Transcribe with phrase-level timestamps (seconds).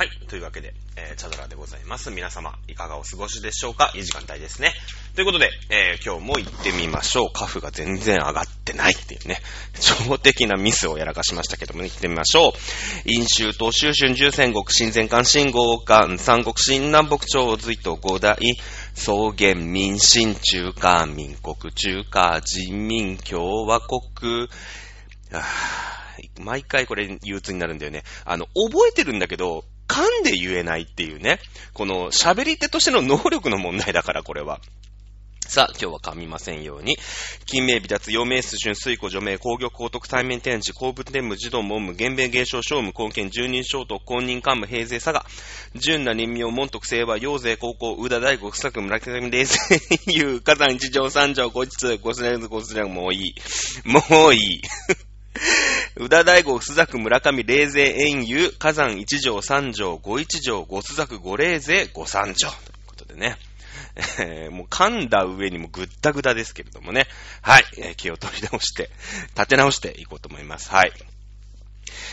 [0.00, 0.10] はい。
[0.28, 2.10] というわけで、えー、チャドラでございます。
[2.10, 3.92] 皆様、いかがお過ごしでしょうか？
[3.94, 4.72] いい時間帯ですね。
[5.14, 7.30] ということで、えー、今日も行ってみましょう。
[7.30, 9.42] カフが全然上がってないっていうね、
[10.08, 13.10] 超的なミスをやらかしましたけども、行ってみましょう。
[13.12, 18.38] 飲州東州春秋戦国新前漢新豪漢三国新南北朝隋と五代
[18.94, 24.48] 草原民進中華民国中華人民共和国、
[26.38, 28.02] 毎回これ憂鬱になるんだよね。
[28.24, 31.40] あの、覚えてるんだけど、噛んで言えないっていうね。
[31.74, 34.60] この喋り手としての能力の問題だから、これは。
[35.48, 36.96] さあ、今日は噛みませんように。
[37.46, 45.26] 金名美脱、陽明水春、水庫除名、工業高徳、対面展示、鉱物天武、児童文武、原米芸商、商務、貢献、住人小徳、公認幹部、平勢佐賀、
[45.74, 53.34] 純な任命、門徳、清和、陽勢、高校、宇田大国、作、村上、冷静、優、火山、一条、三条、五日、五スレンズ、五スレンもういい。
[53.84, 54.62] もういい。
[55.96, 62.50] 宇田大吾、須作、村上、霊勢、遠遊、火山一条、三条、五一条、五須作、五霊勢、五三条。
[62.50, 63.36] ということでね。
[64.18, 67.06] えー、もう噛んだ上にもぐったぐたですけれどもね。
[67.42, 67.64] はい。
[67.78, 68.90] えー、気を取り直して、
[69.36, 70.70] 立て直していこうと思います。
[70.70, 70.92] はい。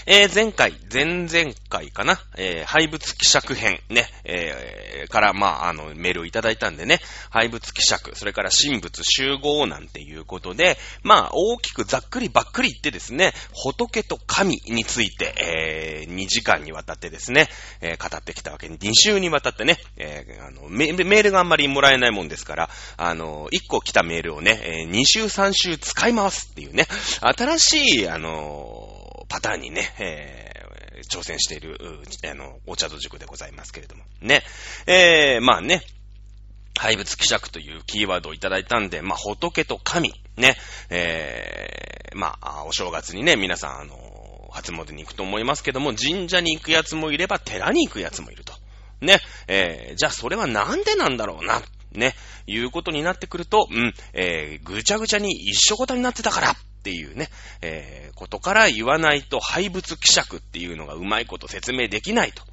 [0.06, 17.50] えー、前回、前々回かな、えー、廃物希釈編ね、えー、から、まあ、あの、メールをいただいたんでね、廃物希釈、それから神仏集合なんていうことで、まあ、大きくざっくりばっくり言ってですね、仏と神について、えー、2時間にわたってですね、
[17.82, 26.88] えー、語ってきたわけに、2週にわたってね、えー、あのメ、メールがあんまりもらえないもんですから、あの、1個来たメールをね、えー、2週3週使いますっていうね、
[27.22, 28.97] 新しい、あの
[29.28, 31.78] パターンにね、えー、挑戦している、
[32.30, 34.04] あの、お茶と塾でございますけれども。
[34.22, 34.44] ね。
[34.86, 35.84] えー、まあね、
[36.78, 40.56] 廃物希釈というキーワードをいただいたんで、まあ、仏と神、ね、
[40.90, 43.96] えー、まあ、お正月にね、皆さん、あの、
[44.52, 48.54] 初詣に行くと思いますけども、神社に行くやつもいれば、寺に行くやつもいると。
[49.02, 52.16] ね、えー、じゃあそれはなんでなんだろうな、ね、
[52.48, 56.56] いうことになってくると、うん、えー、ぐちゃぐちゃに一緒ごとになってたから、
[56.88, 57.28] っていうね、
[57.62, 62.44] えー、ことから言わないと廃物希釈っていうのがうまいこと説明できないと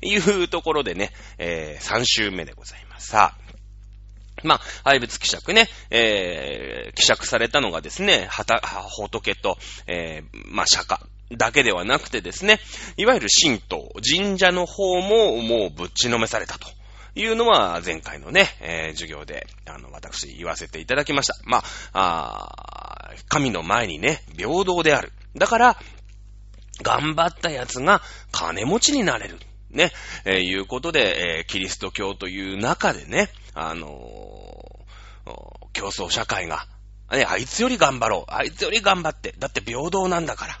[0.00, 3.08] いうところでね、えー、3週目でございます。
[3.08, 3.44] さあ、
[4.42, 11.00] まあ、廃物希釈ね、えー、希釈されたのがですね、はた、仏と、えー、まあ、釈迦。
[11.36, 12.60] だけではなくてですね、
[12.96, 16.68] いわゆる神道、神社の方ももうぶっちのめされたと。
[17.14, 21.36] いうのは前回のね、えー、授業で、あの、私言わせていただきました。
[21.44, 22.50] まあ、
[23.08, 25.12] あ神の前にね、平等である。
[25.36, 25.76] だから、
[26.82, 29.38] 頑張った奴が金持ちになれる。
[29.70, 29.92] ね、
[30.24, 34.80] えー、いうことで、えー、キリスト教という中でね、あの、
[35.72, 36.66] 競争社会が、
[37.10, 38.32] ね、あいつより頑張ろう。
[38.32, 39.34] あいつより頑張って。
[39.38, 40.60] だって平等なんだから。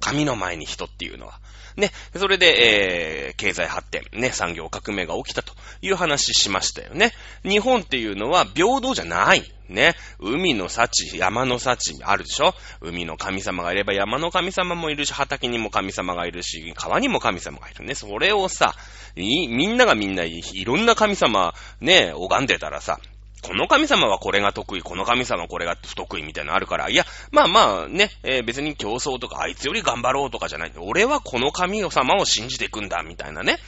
[0.00, 1.38] 神の前に人っていうのは。
[1.76, 7.12] ね、それで、えー、経済発展、ね、産業革命が起きたという話しましたよね。
[7.44, 9.44] 日本っていうのは平等じゃない。
[9.68, 9.94] ね。
[10.18, 12.54] 海の幸、山の幸あるでしょ？
[12.80, 17.94] 海の神様がいれば山の神様もいるし、畑にも神様がいるし、川にも神様がいるね。
[17.94, 18.74] それをさ、
[19.14, 22.98] みんながみんないろんな神様ね、拝んでたらさ、
[23.42, 30.72] この神様はこれが得意、この神様はこれが不得意みたいなのあるから、いや、まあまあね、えー、別に競争とかあいつより頑張ろうとかじゃない。
[30.78, 33.58] 俺はこの神様を信じていくんだ、みたいなね。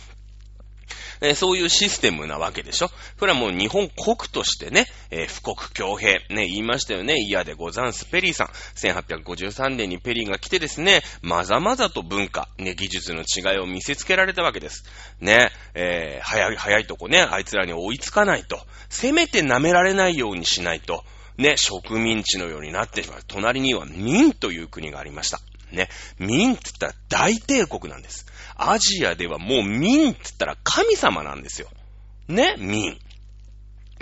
[1.22, 2.90] えそういうシステムなわけでしょ？
[3.18, 7.20] それはもう日本国としてね、えー、富国強兵、ね、言いましたよね。
[7.20, 8.04] 嫌でござんす。
[8.06, 8.46] ペリーさん。
[8.48, 14.84] 1853年にペリーが来てですね、まざまざと文化、ね、技術の違いを見せつけられたわけです。
[15.20, 18.60] ね、えー、早い、早いとこね、あいつらに追いつかないと。
[18.88, 21.04] せめて舐められないようにしないと。
[21.38, 23.20] ね、植民地のようになってしまう。
[23.26, 25.40] 隣には民という国がありました。
[25.72, 25.88] ね、
[26.18, 28.26] 民って言ったら大帝国なんです。
[28.56, 31.68] アジアではもう民って言ったら神様なんですよ。
[32.28, 32.98] ね、民。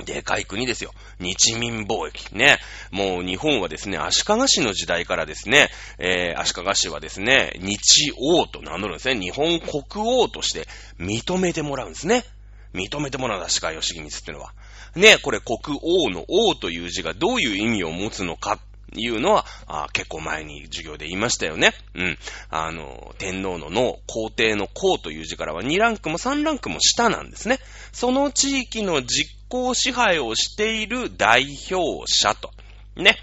[0.05, 0.93] でかい国ですよ。
[1.19, 2.34] 日民貿易。
[2.34, 2.58] ね。
[2.90, 5.69] もう日本はですね、足利氏の時代からですね、
[5.99, 9.20] えー、足利氏はですね、日王と名乗るんですね。
[9.20, 10.67] 日本国王として
[10.99, 12.25] 認めてもらうんですね。
[12.72, 14.55] 認めてもらうんだ、足利義光っていうのは。
[14.96, 18.58] ね、これ国王の王という字がどういう意味を持つのかっ
[18.96, 21.72] いうのは、あ結構前に授業で言いましたよね。
[21.94, 22.19] うん。
[22.48, 27.60] あの、天皇の脳、皇帝の皇という字からは2ランクも3ランクも下なんですね。
[27.92, 32.50] その地域の実行支配をしている代表者と。
[32.96, 33.16] ね。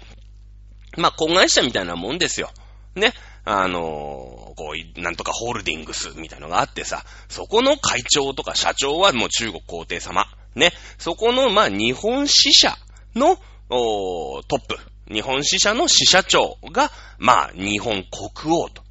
[0.96, 2.50] まあ、子会社みたいなもんですよ。
[2.94, 3.12] ね。
[3.44, 10.26] あのこう、なんとかホールディングスみたいなのがあってさ、そこの会長とか社長はもう中国皇帝様。
[10.54, 10.72] ね。
[10.98, 12.76] そこの、まあ、日本支社
[13.14, 13.36] の、
[13.68, 14.78] トップ。
[15.12, 18.82] 日本支社の支社長が、まあ、日本国王と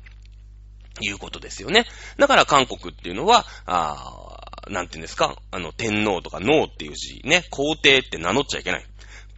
[1.02, 1.86] いうことですよね。
[2.18, 4.38] だから韓国っていうのは、あ
[4.70, 8.86] なんて言うんですか、あの、天皇とか脳っていう字、ね、皇帝って名乗っちゃいけない。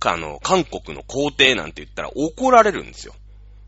[0.06, 3.14] あの、韓国の皇帝なんて言ったら怒られるんですよ。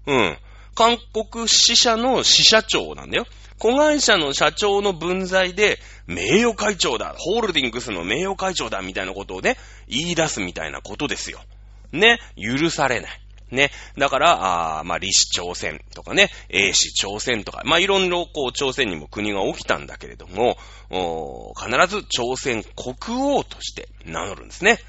[0.08, 0.38] うん。
[0.74, 3.26] 韓国支社の支社長なんだよ。
[3.60, 5.78] 子会社の社長の分際で、
[6.08, 11.42] 名誉会長だ、ホールディングスの名誉会長だ、みたいなことをね、言い出すみたいなことですよ。
[11.92, 13.22] ね、許されない。
[13.52, 13.72] ね。
[13.98, 20.58] だから、あまあ、李氏朝鮮とかね、英氏朝鮮とか、まあ、いろいろこう、朝鮮にも国が起きたんだけれども、
[20.90, 24.80] お必ず朝鮮国王として名乗るんですね。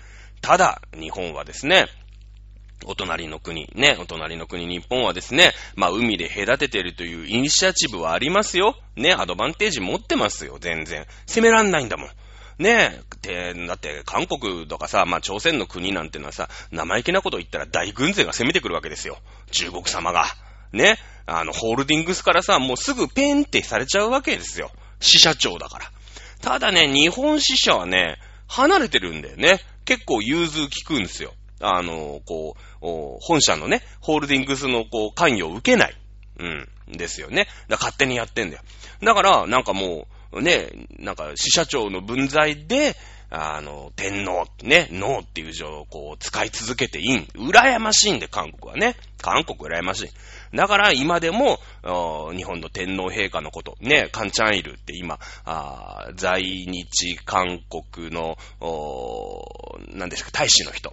[0.40, 1.86] ただ、日本はですね、
[2.84, 8.76] お隣の国、ね、お隣の国日本はですね、まあ海で隔ててるというイニシアチブはありますよ。
[8.96, 11.06] ね、アドバンテージ持ってますよ、全然。
[11.26, 12.10] 攻めらんないんだもん。
[12.62, 19.18] ねえ、で、だって韓国とかさ、まあ朝鮮の国なんてのはさ、生意気なこと言ったら大軍勢が攻めてくるわけですよ。
[19.50, 20.26] 中国様が。
[20.72, 24.70] ね、あの、ホールディングスからさ、もうすぐペンってされちゃうわけですよ。
[25.00, 25.90] 支社長だから。
[26.40, 29.60] ただね、日本支社はね、離れてるんだよね。
[29.84, 31.34] 結構融通聞くんですよ。
[31.60, 35.96] あの、こう、本社のね、ホールディングスのこう、関与を受けない。
[36.38, 36.68] うん。
[36.88, 37.46] ですよね。
[37.68, 38.62] だ勝手にやってんだよ。
[39.02, 42.96] だから、なんかもう、ね、なんか、支社長の分際で、
[43.34, 47.22] あの、天皇、ね、脳っていう字をこう、使い続けていいん。
[47.34, 48.94] 羨ましいんで、韓国はね。
[49.22, 50.10] 韓国羨ましい。
[50.54, 51.58] だから今でも、
[52.34, 55.18] 日本の天皇陛下のこと、ね、カンチャンイルって今、
[56.14, 58.36] 在日韓国の、
[59.94, 60.92] 何ですか、大使の人。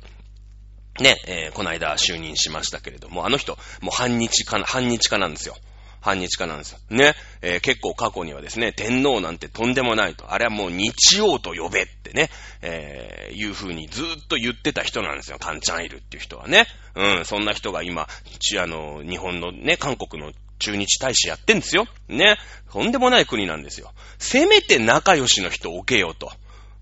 [1.01, 5.55] ね、えー、この間就任しましたけれども、あの人、もう反日かな、反日かなんですよ。
[6.01, 6.79] 反日かなんですよ。
[6.89, 7.13] ね。
[7.41, 10.31] えー、結構過去にはですね、天皇なんてとんでもないと。
[10.33, 12.29] あれはもう日王と呼べってね、
[12.61, 15.37] えー、いう風にずーっと言ってた人なんですよ。
[15.39, 16.65] カンチャンイルっていう人はね。
[16.95, 18.07] うん、そんな人が今、
[18.39, 21.87] ち、あの、日本のね、韓国の中日大使やってんですよ。
[22.07, 22.37] ね。
[22.71, 23.91] とんでもない国なんですよ。
[24.17, 26.31] せめて仲良しの人置けよと。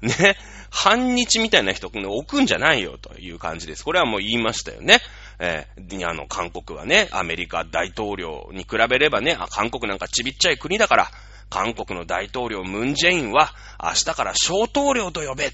[0.01, 0.37] ね。
[0.69, 3.83] 半日みたいな人置くんじゃないよという感じです。
[3.83, 4.99] これはもう言いましたよね。
[5.39, 11.11] えー、あの、韓国はね、アメリカ大統領に比べればね、韓国なんかちびっちゃい国だから、
[11.49, 15.51] 韓国の大統領ムンジェインは明日から小統領と呼べ。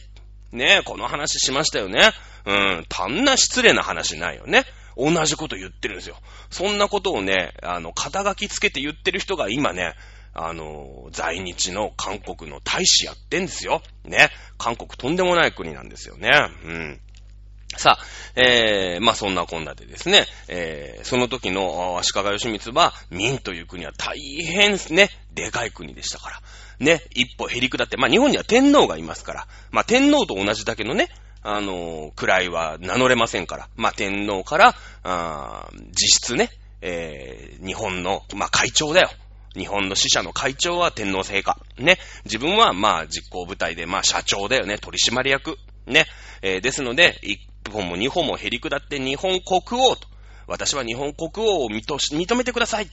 [0.51, 2.11] ねこの話しましたよね。
[2.45, 4.65] うん、単な失礼な話ないよね。
[4.95, 6.17] 同じこと言ってるんですよ。
[6.49, 9.95] そんなことをね、あの、肩書きつけて言ってる人が今ね、
[10.35, 13.81] あの、在日の韓国の大使やってんですよ。
[14.03, 14.29] ね。
[14.57, 16.29] 韓国とんでもない国なんですよね。
[16.63, 17.01] うん。
[17.77, 18.05] さあ、
[18.35, 26.41] えー、まあ、そんなこんなでですね、えー、その時の足利義満は、民という国は大変ですね、でかい国でしたから。
[26.79, 31.09] ね、一歩減り下って、まあ、日本には天皇がいますから、まあ、天皇と同じだけのね、
[31.41, 36.49] あのー、位は名乗れませんから、まあ、天皇から、あ実質ね、
[36.81, 39.09] えー、日本の、まあ、会長だよ。
[39.55, 41.57] 日本の支社の会長は天皇陛下。
[41.77, 41.97] ね。
[42.25, 44.77] 自分は、まあ、実行部隊で、まあ、社長だよね。
[44.79, 45.57] 取締役。
[45.85, 46.05] ね。
[46.41, 47.39] えー、ですので、一
[47.71, 50.07] 本も二本も減り下って日本国王と。
[50.47, 52.89] 私は日本国王を認めてください。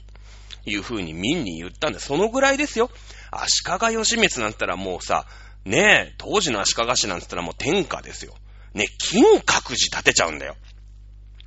[0.67, 1.99] いう風に民に言ったんで。
[1.99, 2.91] そのぐらいですよ。
[3.31, 5.27] 足利義満なんて言ったらもうさ、
[5.65, 8.35] ねえ、当時の足利氏なんて言ったらもう天下ですよ。
[8.75, 10.57] ね、金閣寺建てちゃうんだよ。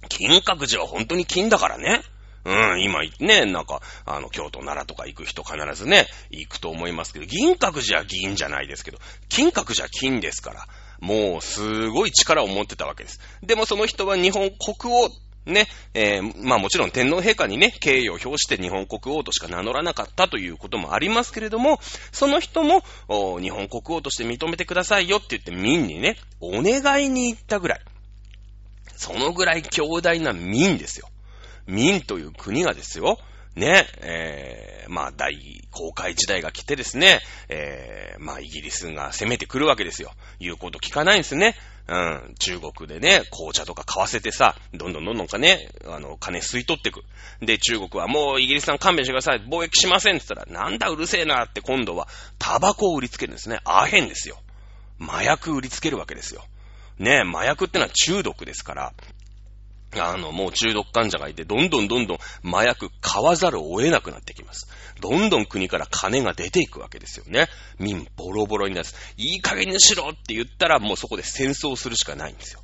[0.09, 2.01] 金閣寺は本当に金だからね。
[2.45, 10.67] うん、今ね、なんか、あの、京都、奈良とか行く人必ずね、行くと思いますけど、銀閣寺は銀じゃないですけど、金閣寺は金ですから、
[11.00, 13.19] もう、すごい力を持ってたわけです。
[13.41, 15.09] でもその人は日本国王、
[15.45, 21.79] ね、えー、まあもちろん天皇陛下にね、敬意を表して日本国王としか名乗らなかったということもありますけれども、
[22.12, 22.83] その人も、
[23.41, 27.81] 日本国王として認めてくださいよって言って民にね、お願いに行ったぐらい。
[28.95, 31.09] そのぐらい強大な民ですよ。
[31.65, 33.17] 民という国がですよ、
[33.55, 35.36] ね、えー、まあ、大
[35.72, 37.19] 航海時代が来てですね、
[37.50, 40.12] えー、まあ、イギリスが攻めてくるわけですよ。
[40.39, 41.55] 言うこと聞かないんですね。
[41.88, 47.03] うん、中国でね、紅茶とか買わせてさ、どんどんどんどんかね、あの、金吸い取ってく。
[47.41, 49.41] で、中国はもうイギリスさん勘弁してください。
[49.41, 52.07] 貿易しませんって言ったら、なんだうるせえなって今度は、
[52.39, 53.60] タバコを売りつけるんですね。
[53.65, 54.38] アヘンですよ。
[55.00, 56.45] 麻薬売りつけるわけですよ。
[57.00, 58.93] ね、麻薬ってのは中毒ですから、
[60.01, 64.67] あの、もう中毒患者がいて、どんどんどんどん麻薬買わざるを得なくなってきます。
[65.01, 67.47] どんどん国から金が出ていくわけですよね。
[67.79, 68.88] 民ボロボロになる。
[69.17, 72.63] いい加減にしろって言ったら、もうそこで戦争するしかないんですよ。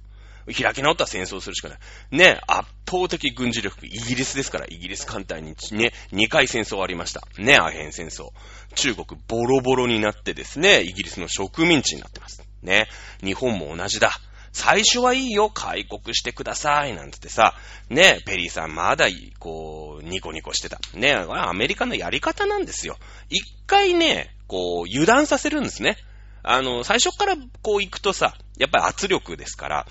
[0.53, 1.79] 開き直ったら戦争するしかない。
[2.11, 7.21] ね、圧倒的軍事力、イギリスですから、イギリス艦隊にね、2回戦争ありました。
[7.37, 8.29] ね、アヘン戦争。
[8.75, 12.41] 中国ボロボロになってですね、イギリスの植民地になってます。
[12.63, 12.87] ね、
[13.23, 14.19] 日本も同じだ。
[14.51, 17.55] 最初はいいよ、開国してください、なんつってさ、
[17.89, 20.79] ね、ペリーさんまだいい、こう、ニコニコしてた。
[20.93, 22.97] ね、アメリカのやり方なんですよ。
[23.29, 25.97] 一回ね、こう、油断させるんですね。
[26.43, 29.87] あの、最初からこう行くとさ、やっぱり圧力ですから、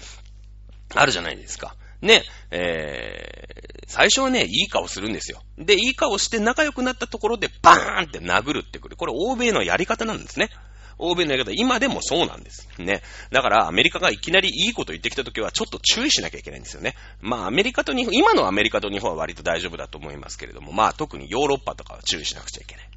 [0.94, 1.76] あるじゃないですか。
[2.00, 5.42] ね、えー、最初はね、いい顔するんですよ。
[5.58, 8.96] で、いい顔して仲良くなったところでバーンって殴るってくる。
[8.96, 10.50] これ欧米のやり方なんですね。
[10.98, 12.68] 欧米のやり方、今でもそうなんです。
[12.78, 13.02] ね。
[13.30, 16.94] だから、アメリカがいきなりいいこと言ってきたときは、ちょっと注意しなきゃいけないんですよね。
[17.20, 22.88] まあ、アメリカと日本、今のアメリカと日本は割と大丈夫だと思いますけれども、まあ、特にヨーロッパとかは注意しなくちゃいけない。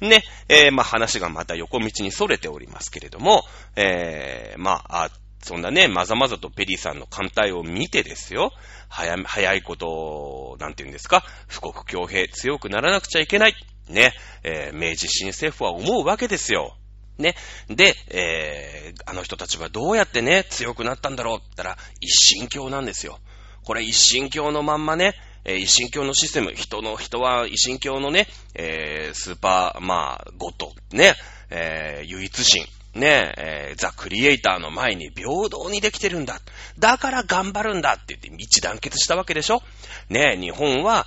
[0.00, 0.08] うん。
[0.08, 3.44] ね、えー、まあ話がまた横道に逸れておりますけれども、
[3.76, 5.10] えー、まあ、あ
[5.42, 8.52] そんなね、まざまざとペリーさんの艦隊を見てですよ、
[8.88, 13.54] 早、早いこと、なんて言うんですか、富国強兵強くならなくちゃいけない。
[13.88, 14.12] ね、
[14.42, 16.76] えー、明治新政府は思うわけですよ。
[17.18, 17.34] ね。
[17.68, 23.18] で、えー、あの人たちはどうやってね、強くなったんだろうって言ったら、一神教なんですよ。
[23.64, 31.14] これ一神教のまんまね、えー、一神教のシステム、人の、人は一神教のね、えー、スーパー、まあ、ゴッド、ね、
[31.50, 36.40] えー、唯一神、ね、えー、ザ・クリエイターの前に平等にできてるんだ。
[36.78, 39.62] だから頑張るんだって言って一致団結したわけでしょ
[40.08, 41.06] ね、日本は、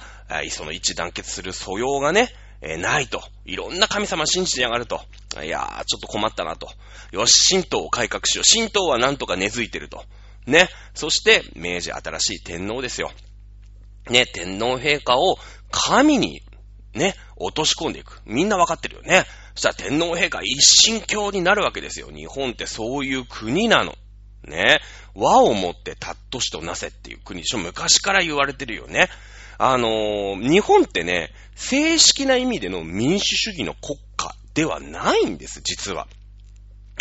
[0.50, 2.30] その一致団結する素養がね、
[2.62, 3.24] えー、ないと。
[3.46, 5.02] いろんな神様信じてやがると。
[5.44, 6.70] いやー、ちょっと困ったなと。
[7.12, 8.60] よし、神道を改革しよう。
[8.60, 10.06] 神道はなんとか根付いてると。
[10.46, 10.70] ね。
[10.94, 13.12] そして、明治新しい天皇ですよ。
[14.10, 15.38] ね、天皇陛下を
[15.72, 16.42] 神に、
[16.94, 18.22] ね、落とし込んでいく。
[18.26, 19.26] みんなわかってるよね。
[19.56, 22.10] そしたら天皇陛下一神教になるわけですよ。
[22.12, 23.96] 日本ってそういう国なの。
[24.44, 24.80] ね。
[25.14, 27.58] 和をもってたっとしとなせっていう国でしょ。
[27.60, 29.10] 昔から言われてるよね。
[29.64, 36.08] あのー、日本ってね、正式な意味での民主主義の国家ではないんです、実は。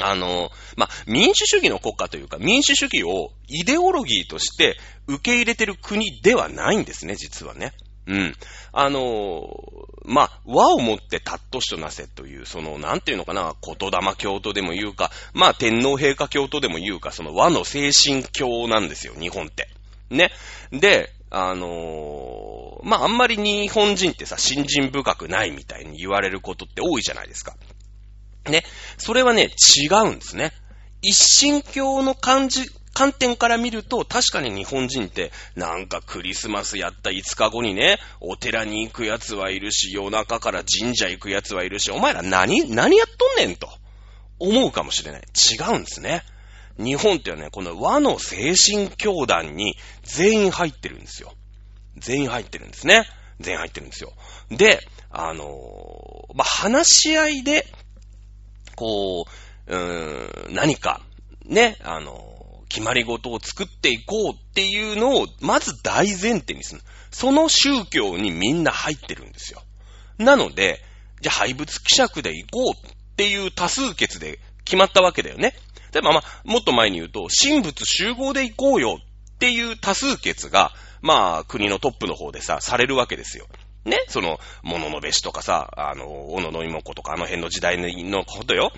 [0.02, 4.76] あの、ま民主主義の国家というか、民主主義をイデオロギーとして
[5.06, 7.72] 受け入れてる国ではないんですね、実はね。
[8.06, 8.34] うん。
[8.72, 9.48] あの
[10.04, 19.70] ま和をもってたっとしとなせという、その、なんていうのかな、言霊教とでも言うか、まあ、天皇陛下教とでも言うか、その和の精神教なんですよ、日本って。
[20.10, 20.30] ね。
[20.72, 21.68] で、あの
[22.82, 27.56] まあ、あんまり日本人ってさ、信心深くないみたいに言われることって多いじゃないですか。
[28.48, 28.64] ね。
[28.98, 30.52] それはね、違うんですね。
[31.02, 43.68] 一神教の感じ、観点から見ると、確かに日本人って、なんかクリスマスやった5日後にね、お寺に行く奴はいるし、夜中から神社行く奴はいるし、お前ら何、何やっとんねんと、
[44.38, 45.22] 思うかもしれない。
[45.22, 46.22] 違うんですね。
[46.78, 51.32] 日本ってね、この和の精神教団に全員入ってるんですよ。
[52.00, 53.06] 全員入ってるんですね。
[53.40, 54.12] 全員入ってるんですよ。
[54.50, 54.80] で、
[55.10, 57.66] あのー、まあ、話し合いで、
[58.76, 59.24] こ
[59.66, 61.00] う、うーん、何か、
[61.46, 66.82] ね、あのー、決まり事を作っていこうっていうのを、まず大前提にする。
[67.10, 69.62] その宗教にみんな入ってるんですよ。
[70.18, 70.80] なので、
[71.20, 75.54] じゃあ廃仏希釈で行こうっていう多数決で決まったわけだよね。
[75.92, 83.46] でもまあ、もっと前に言うと、神仏集合で行こうよっていう多数決が、まあ、国のトップの方でさ、されるわけですよ。
[83.84, 83.98] ね？
[84.08, 88.72] その、物ののべしとかさ、あの、小野の妹とかあの辺の時代のことよ。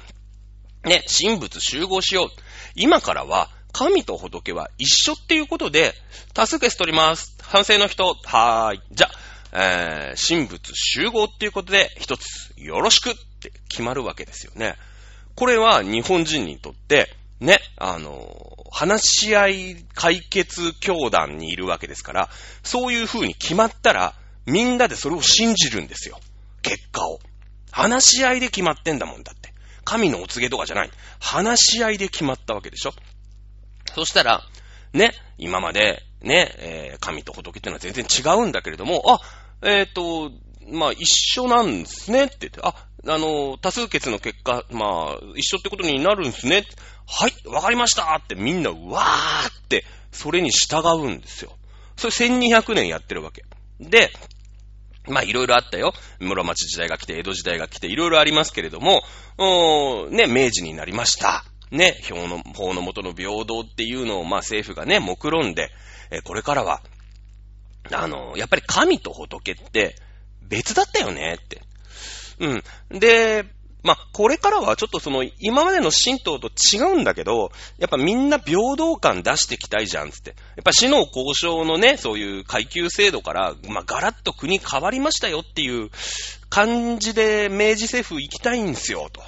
[0.84, 2.28] ね、神仏集合しよう。
[2.74, 5.94] 今からは、神と仏は一緒っていうことで、
[6.34, 7.36] 多数決取ります。
[7.40, 8.82] 反省の人、はーい。
[8.92, 9.10] じゃ、
[9.52, 14.76] えー、神仏集合っていうことで、一つ、よろしくって決まるわけですよね。
[15.34, 22.28] これは日本人にとって、ね、あの、話し合い解決教団にいるわけですから、
[22.62, 24.14] そういう風に決まったら、
[24.46, 26.20] みんなでそれを信じるんですよ。
[26.62, 27.18] 結果を。
[27.72, 29.52] 話し合いで決まってんだもんだって。
[29.84, 30.90] 神のお告げとかじゃない。
[31.18, 32.92] 話し合いで決まったわけでしょ。
[33.94, 34.42] そしたら、
[34.92, 39.20] ね、今まで、ね、えー、神と仏っていうのは全然違うんだけれども、あ、
[39.66, 40.30] えっ、ー、と、
[40.70, 41.06] まあ、一
[41.40, 42.74] 緒なんですねって言って、あ、
[43.06, 46.64] あの、多数決の結果、まあ、一緒ってことになるんですね。
[47.06, 51.52] はい、わかりましたってみんな、わーって、それに従うんですよ。
[51.96, 53.44] それ1200年やってるわけ。
[53.80, 54.12] で、
[55.08, 55.92] まあいろいろあったよ。
[56.20, 59.02] 室町時代が来て、江戸時代が来て、いろいろありますけれども、
[60.10, 61.44] ね、明治になりました。
[61.72, 65.70] ね、法の、法の元の平等っていうのを、まあ政府がね、目論んで、
[66.10, 66.82] えこれからは、
[67.90, 69.96] あの、やっぱり神と仏って
[70.42, 71.62] 別だったよねって。
[72.42, 72.98] うん。
[72.98, 73.44] で、
[73.82, 80.30] まあ、これからはちょっとその、今までの神道と違うんだけど、やっぱみんな平等感出していきたいじゃん、つって。
[80.30, 85.90] やっぱ死の交渉のね、そういう階級制度から、まあ、ガラッと国変わりましたよっていう
[86.48, 89.22] 感じで明治政府行きたいんですよ、と。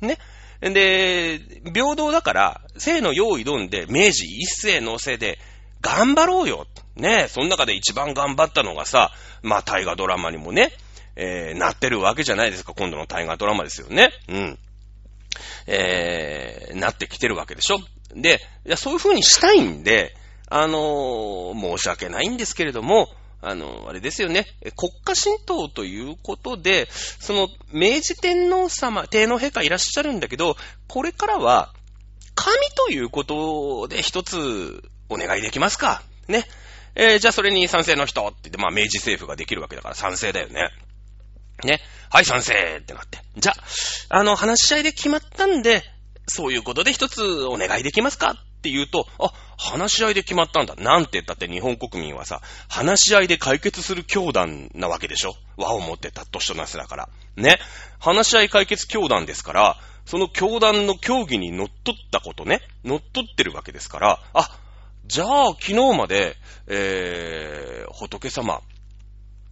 [0.00, 0.18] ね。
[0.60, 1.40] で、
[1.72, 5.38] 平等だから、生の用意どんで、明治一世のせいで、
[5.80, 6.66] 頑張ろうよ。
[6.96, 10.72] ねその中で一番頑張ったのがさ、まあ、大河ドラマにもね、
[11.20, 14.10] えー、なってるわけじゃないですか、今度の大河ドラマですよね。
[14.28, 14.58] うん。
[15.66, 17.78] えー、なってきてるわけでしょ。
[18.14, 20.14] で、いやそういう風にしたいんで、
[20.48, 23.08] あのー、申し訳ないんですけれども、
[23.42, 24.46] あの、あれですよね。
[24.76, 26.88] 国家神道ということで、
[27.20, 30.56] その、明治天皇様、天皇陛下いらっしゃるんだけど、
[30.86, 31.72] これからは、
[32.34, 36.44] 神ということで一つお願いできますかね。
[36.94, 40.70] えー、じゃあそれに賛成の人って言って、まあ明治政府ができるわけだから賛成だよね。
[41.64, 41.80] ね。
[42.10, 43.18] はい、賛成ってなって。
[43.36, 45.82] じゃあ、あの、話し合いで決まったんで、
[46.26, 50.74] そういうことで一つお願いできますかって言うと、あ、話し合いで決まったんだ。
[50.76, 57.08] なんて言ったって日本国民はさ、話し合いで解決する教団なわけでしょ和を持ってたとしとなすだから。
[57.36, 57.58] ね。
[57.98, 64.58] 話し合い解決教団ですから、その教団の協議に乗っ取ったことね、乗っ取ってるわけですから、あ、
[65.06, 66.36] じゃあ、昨日まで、
[66.66, 68.60] えー、仏様、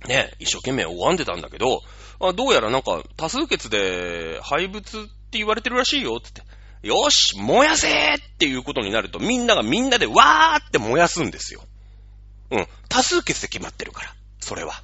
[0.07, 1.81] ね、一生懸命拝んでたんだけど、
[2.21, 6.43] あどうやらなんか多数決で廃仏って言われてるらしいよ、つって。
[6.83, 11.63] よし、燃やせっていうことになると、みんながみんなでわーって燃やすんですよ。
[12.51, 12.67] うん。
[12.89, 14.15] 多数決で決まってるから。
[14.41, 14.75] それは。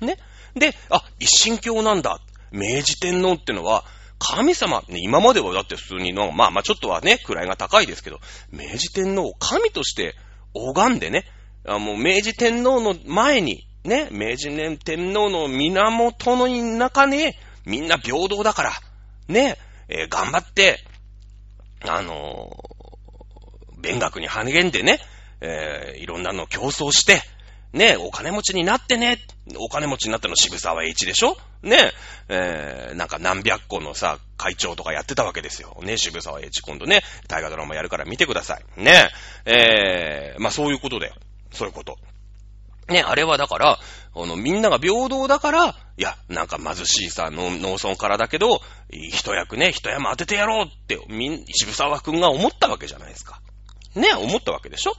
[0.00, 0.18] ね。
[0.54, 2.20] で、あ、一神教なんだ。
[2.52, 3.84] 明治天皇ってのは、
[4.18, 8.20] 神様、ね、今まではだって普通にの、まあまあちょっとはね、位が高いですけど、
[8.50, 10.14] 明治天皇を神として
[10.54, 11.24] 拝んでね、
[11.66, 18.72] あもう明治天皇の前に、ね、明治年天皇の源の中ね、みんな平等だから、
[19.28, 19.56] ね、
[19.88, 20.80] えー、頑張って、
[21.82, 24.98] あのー、勉学に励んでね、
[25.40, 27.20] えー、いろんなの競争して、
[27.72, 29.18] ね、お金持ちになってね、
[29.58, 31.36] お金持ちになったの渋沢栄一でしょ？
[31.62, 31.92] ね、
[32.28, 35.76] えー、なんか何百個のさ、会長とかやってたわけですよ。
[35.82, 38.82] ね、渋沢栄一今度ね、大河ドラマやるから見てください。
[38.82, 39.10] ね、
[39.44, 41.14] えー、まあそういうことだよ。
[41.52, 41.98] そういうこと。
[42.88, 43.78] ね、あれはだから、
[44.14, 47.50] あの、みんなが平等だから、いや、なんか貧しいさ、農
[47.82, 53.40] 村からだけど、一役ね、一山当ててやろうって、みん、渋沢くんが思ったわけじゃないですか。
[53.94, 54.94] ね、思ったわけでしょ？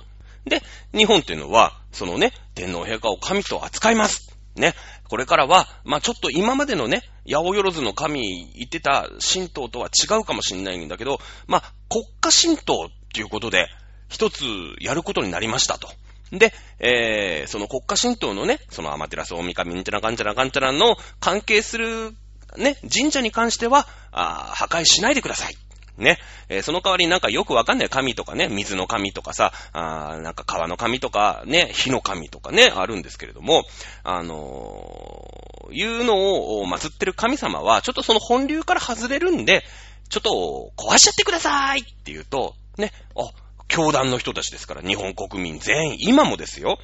[0.45, 0.61] で、
[0.93, 4.35] 日本っていうのは、そのね、天皇陛下を神と扱います。
[4.55, 4.73] ね。
[5.07, 13.67] これからは、まあ、ちょっと今までのね、八百万の神言ってた神道とは違うかもしれないんだけど、まあ、国家神道っていうことで、
[14.09, 14.43] 一つ
[14.79, 15.89] やることになりましたと。
[16.31, 22.13] で、えー、その国家神道のね、そのアマテラス大神んちゃらかんちゃらかんちゃらの関係する
[22.57, 25.55] ね、神社に関しては、あ破壊しないでください。
[25.97, 26.17] ね。
[26.49, 33.63] えー、その代わりになんかよくわかんない神とかね、水の神とかさ、あなんか川の神とかね、火の神とかね、あるんですけれども、
[34.03, 39.63] あのー、いうのを祀ってる神様は、ちょっとその本流から外れるんで、
[40.09, 43.29] ちょっと壊しちゃってくださいって言うと、ね、あ、
[43.67, 46.79] 教団の人たちですから、日本国民全員、今もですよ。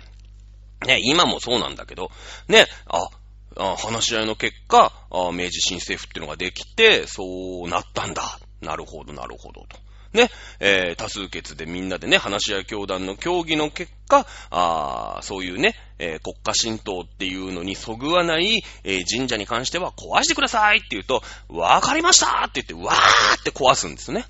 [0.86, 2.12] ね、今もそうなんだけど、
[2.48, 3.08] ね、あ、
[3.56, 8.40] あ話し合いの結果あ、明治新政府っていうのができて、そうなったんだ。
[8.62, 9.78] なるほど、なるほどと。
[10.14, 24.26] ね、えー、多数決でみんなでね、話し合い教団の協議の結果、あそういうね、えー、国家神道っていうのにそぐわない、えー、神社に関しては壊してくださいって言うと、わかりましたって言って、わーって壊すんですね。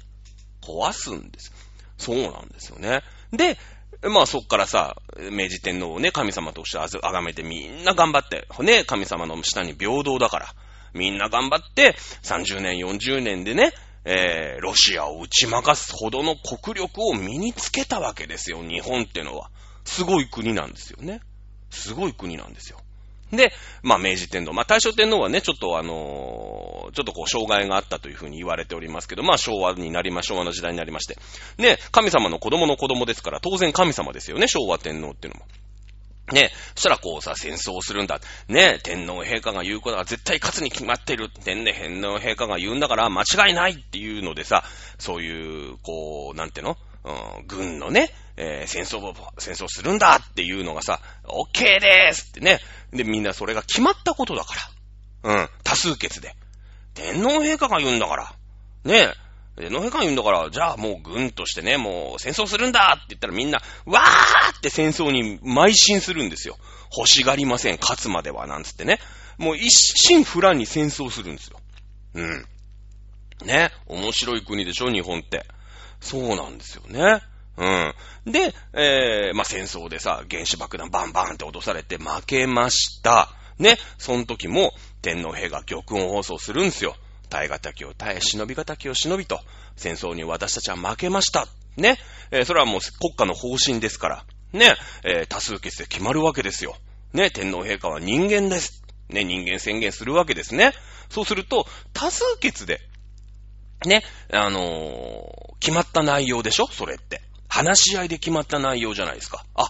[0.62, 1.52] 壊すんです。
[2.04, 3.02] そうなんですよね。
[3.32, 3.58] で、
[4.10, 4.98] まあそっからさ、
[5.32, 10.48] 明治天皇をね、神様としてあがめてみんな頑張って、ね、神様の下に平等だから、
[10.94, 13.72] みんな頑張って、30年、40年でね、
[14.06, 19.50] えー、ロシアを打ち負かすほどの国力を身につけたわけですよ、日本ってのは。
[19.86, 21.22] すごい国なんですよね。
[21.70, 22.80] すごい国なんですよ。
[23.32, 24.54] で、まあ、明治天皇。
[24.54, 31.18] まあ、大正天皇はね、ちょっとあのー、ちょっとこう、障害があったというふうに言われておりますけど、まあ、昭和になりま、昭和の時代になりまして。
[31.58, 35.46] ね、神様の子供の子供ですから、当然神様ですよね、昭和天皇っていうのも。
[36.32, 38.22] ね、そしたらこうさ、戦争をするんだ。
[38.48, 41.30] ね、天皇陛下が言うことは絶対勝つに決まってる。
[41.30, 44.64] 天皇陛下が言うんだから間違いないっていうのでさ、
[45.00, 52.60] そういう、こう、なんていうのうん、軍のね、えー、戦争を、戦争するんだっていうのがさ、OK でーすってね。
[52.92, 54.56] で、みんなそれが決まったことだか
[55.24, 55.36] ら。
[55.36, 56.36] うん、多数決で。
[56.94, 58.34] 天皇陛下が言うんだから。
[58.84, 59.14] ね
[59.56, 66.58] で、野平官言うんだから、じゃあもう軍としてね、もう戦争するんだって言ったらみんな、わーって戦争に邁進するんですよ。
[66.96, 69.00] 欲しがりません、勝つまでは、なんつってね。
[69.38, 71.60] もう一心不乱に戦争するんですよ。
[72.16, 72.46] うん。
[73.46, 73.72] ね。
[73.86, 75.46] 面白い国でしょ、日本って。
[76.04, 77.22] そうなんですよね。
[77.58, 78.32] うん。
[78.32, 83.30] で、えー、まあ、戦争でさ、原子爆弾バンバンって落とされて負けました。
[83.58, 83.78] ね。
[83.98, 86.96] その時も天皇陛下玉音放送するんですよ。
[87.30, 89.40] 耐え難を耐え、忍び難を忍びと、
[89.76, 91.48] 戦争に私たちは負けました。
[91.78, 91.98] ね。
[92.32, 94.26] えー、それはもう国家の方針ですから。
[94.52, 94.76] ね。
[95.04, 96.76] えー、多数決で決まるわけですよ。
[97.14, 97.30] ね。
[97.30, 98.84] 天皇陛下は人間です。
[99.10, 99.24] ね。
[99.24, 100.74] 人間宣言するわけですね。
[101.10, 102.82] そうすると、多数決で、
[103.86, 104.04] ね。
[104.32, 106.68] あのー、決まった内容でしょ？
[106.68, 107.22] それって。
[107.48, 109.46] 話し合いで決まった内容じゃないですか。
[109.56, 109.64] あ、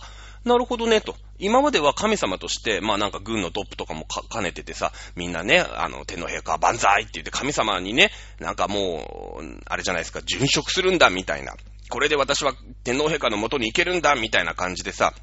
[0.44, 1.16] なるほどね、と。
[1.38, 11.54] 今までは神様として、まあなんか軍のトップとかも兼ねててさ、みんなね、あの、天皇陛下万歳って言って神様にね、なんかもう、あれじゃないですか、殉職するんだ、みたいな。
[11.90, 12.54] これで私は
[12.84, 15.14] 天皇陛下の元に行けるんだ、みたいな感じでさ、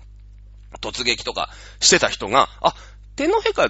[0.81, 2.75] 突撃とかしてた人が、あ、
[3.17, 3.69] 天皇陛下、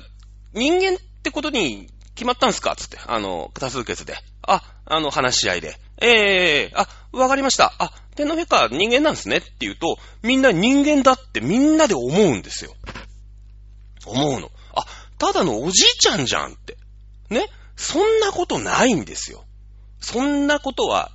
[0.52, 2.76] 人間ってことに決まったんすか？
[2.76, 4.16] つって、あの、多数決で。
[4.42, 5.78] あ、あの、話し合いで。
[6.00, 7.74] ええー、あ、わかりました。
[7.78, 12.74] あ、天皇陛下人間なんですねって言うと、みんな人間だってみんなで思うんですよ。
[14.06, 14.50] 思うの。
[14.74, 14.84] あ、
[15.18, 16.76] ただのおじいちゃんじゃんって。
[17.28, 17.48] ね？
[17.76, 19.44] そんなことないんですよ。
[20.00, 21.12] そんなことは、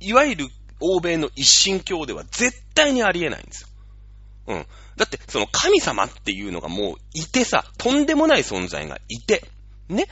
[0.00, 0.48] いわゆる
[0.80, 3.68] 欧米の一神教では絶対にありえないんですよ。
[4.48, 4.66] うん。
[4.96, 9.44] だって、その神様っていうのがもういてさ、とんでもない存在がいて、
[9.88, 10.08] ね？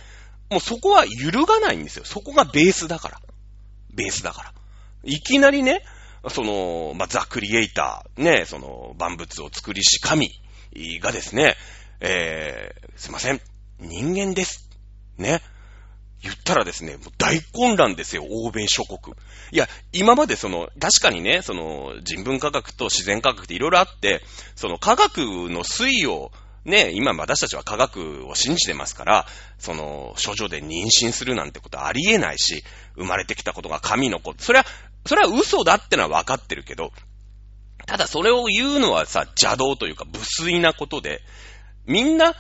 [0.51, 2.05] もうそこは揺るがないんですよ。
[2.05, 3.21] そこがベースだから。
[3.95, 4.53] ベースだから。
[5.05, 5.83] いきなりね、
[6.29, 10.31] その、まあ、ザ・クリエイター、ね、その、万物を作りし神
[11.01, 11.57] がですね、
[12.01, 13.41] えー、すいません、
[13.81, 14.69] 人間です。
[15.19, 15.43] ね。
[16.23, 19.15] 言ったらですね、もう大混乱ですよ、欧米諸国。
[19.53, 24.23] いや、今までその、確かにね、その、人文科学と自然科学っていろいろあって、
[24.57, 26.33] その科学の推移を
[26.65, 29.27] ね、今私たちは科学を信じてますから、
[29.59, 32.65] その、処女で妊娠するなんてことありえないし、
[32.97, 34.35] 生まれてきたことが神の子。
[34.39, 34.67] それは、
[35.07, 36.93] それは嘘だってのは分かってるけど、
[37.87, 41.21] ただそれを言うのはさ、邪道というか無粋なことで、
[41.87, 42.35] みんな、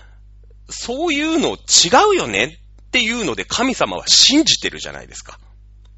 [0.71, 2.45] そういうの違うよね
[2.87, 5.39] っていうので神様は信じてるじゃないですか。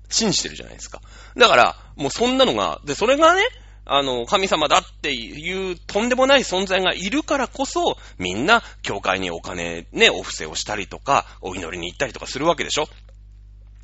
[0.08, 1.00] 信じてるじゃないですか。
[1.36, 3.42] だから、もうそんなのが、で、それがね、
[3.88, 12.88] あの、神様だっていうとんでもない存在がいるからこそ、みんな教会にお金、ね、お布施をしたりとか、お祈りに行ったりとかするわけでしょ？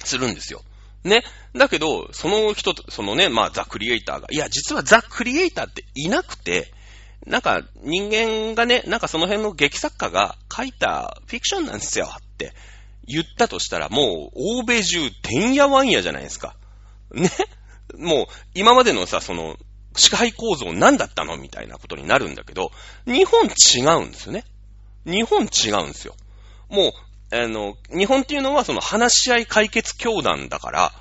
[0.05, 0.63] するんですよ。
[1.05, 1.23] ね？
[1.55, 6.73] だけど、その人、そのね、まあ、ザ・クリエイターが、いや、実はザ・クリエイターっていなくて、
[7.25, 12.53] なんか人間がね、なんかその辺の劇作家が書いたフィクションなんですよって
[13.07, 16.57] 言ったとしたら、もう欧米中、てんやわんやじゃないですか。
[17.13, 17.31] ね？
[17.97, 19.57] もう、今までのさ、その、
[19.97, 22.71] 視界構造何だったのみたいなことになるんだけど、
[23.07, 24.45] 日本違うんですよね。
[25.05, 26.15] 日本違うんですよ。
[26.69, 30.93] もう、あの、日本っていうのはその話し合い解決教団だから、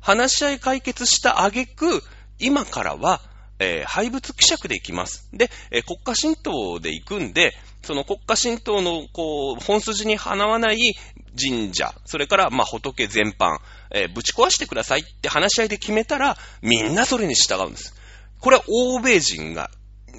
[0.00, 2.02] 話し合い解決した挙句、
[2.38, 3.20] 今からは、
[3.58, 5.28] えー、廃仏希釈で行きます。
[5.32, 10.94] で、えー、国家神道で行くんで、その国家神道の、こう、本筋にかなわない
[11.38, 13.58] 神社、それから、まあ、仏全般、
[13.90, 17.94] えー、ぶち壊してくださいって話し合いで決めたら、みんなそれに従うんです。
[18.40, 19.70] これは欧米人が、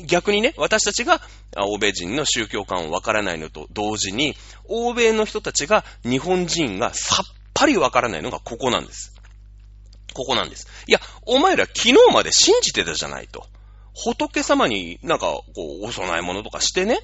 [0.06, 1.22] 逆にね、私たちが
[1.58, 9.14] 欧米人の宗教観をわからないのと同時に、欧米の人たちが日本人がさっぱりわからないのがここなんです。
[10.14, 10.68] ここなんです。
[10.88, 13.46] いや、お前ら昨日まで信じてたじゃないと。
[13.94, 15.44] 仏様になんか、こ
[15.82, 17.00] う、お供え物とかしてね、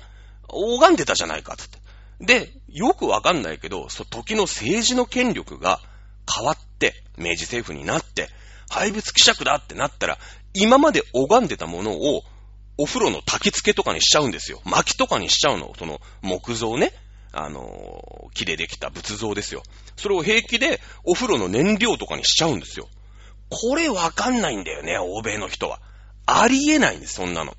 [0.47, 1.79] 拝んでたじゃないか、つって。
[2.19, 5.79] で、よくわかんないけど、その時の政治の権力が
[6.33, 8.29] 変わって、明治政府になって、
[8.69, 10.17] 廃仏希釈だってなったら、
[10.53, 12.23] 今まで拝んでたものを、
[12.79, 14.61] お風呂の焚き付けとかにしちゃうんですよ。
[14.63, 15.73] 薪とかにしちゃうの。
[15.77, 16.93] その、木造ね。
[17.31, 19.63] あの、木でできた仏像ですよ。
[19.95, 22.87] それを平気でお風呂の燃料とかにしちゃうんですよ。
[23.49, 25.79] これわかんないんだよね、欧米の人は。
[26.25, 27.55] ありえないんです、そんなの。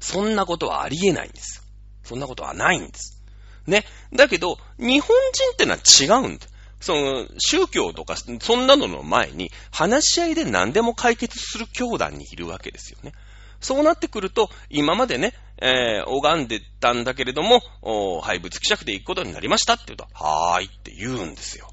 [0.00, 1.62] そんなことはありえないんです
[2.04, 3.22] そんなことはないんです。
[3.66, 3.84] ね。
[4.12, 6.46] だけど、日本人ってのは違うんだ。
[6.86, 13.12] その、宗教とか、そんなのの前に、話し合いで何でも解決する教団にいるわけですよね。
[13.60, 17.60] そうなってくると、今までね、えー、拝んでたんだけれども、
[18.20, 21.68] 廃仏希釈で行くことになりましたって言うと、はーいって言うんですよ。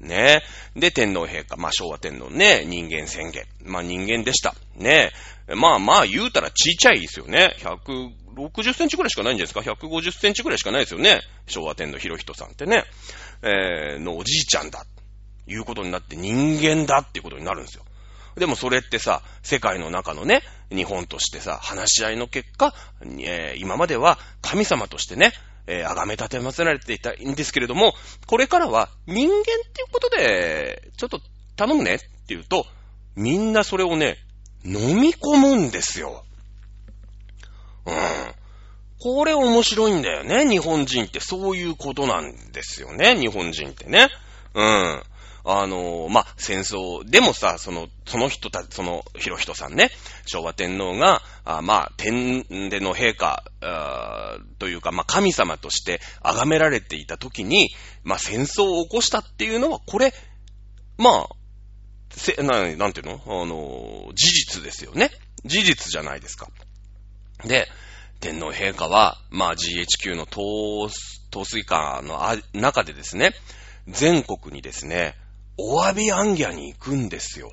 [0.00, 0.42] ね
[0.74, 3.44] で、天皇陛下、まあ、昭和天皇ね、人間宣言。
[3.64, 4.54] まあ、人間でした。
[4.76, 5.12] ね
[5.48, 7.54] まあまあ、言うたらちっちゃいですよね。
[7.58, 11.20] 160センチくらいしかないんじゃないですか ?150 センチくらいしかないですよね。
[11.46, 12.84] 昭和天皇広人さんってね。
[13.42, 14.84] えー、のおじいちゃんだ。
[15.46, 17.84] いうことになって人間だっていうことになるんですよ。
[18.36, 25.32] でもそれってさ、世界の中のね、日本としてさ、話し合いの結果、えー、今までは神様としてね、
[25.66, 27.94] えー、崇め立てまつられていたんですけれども、
[28.26, 31.20] これからは人間っていうことで、ちょっと
[31.56, 32.66] 頼むねって言うと、
[33.14, 34.18] みんなそれをね、
[34.64, 36.24] 飲み込むんですよ。
[37.86, 37.94] うん。
[39.00, 40.48] これ面白いんだよね。
[40.48, 43.14] 日本人ってそういうことなんですよね。
[43.18, 44.08] 日本人ってね。
[44.54, 45.02] うん。
[45.46, 49.90] あのーまあ、戦争、でもさ、その、その人たち、その、ひろひとさんね、
[50.24, 53.44] 昭和天皇が、あまあ、天での陛下、
[54.58, 57.68] というか、まあ、神様として崇められていた時に、
[58.04, 60.14] まあ、戦争を起こしたっていうのは、これ、
[60.96, 61.28] まあ、
[62.16, 63.20] せ、な、なんていうの？
[63.26, 65.10] あの事実ですよね。
[65.44, 66.48] 事実じゃないですか。
[67.44, 67.68] で、
[68.20, 70.90] 天皇陛下は、まあ GHQ の統
[71.30, 72.18] 統水下の
[72.58, 73.34] 中でですね、
[73.88, 75.16] 全国にですね、
[75.58, 77.52] お詫び行脚に行くんですよ。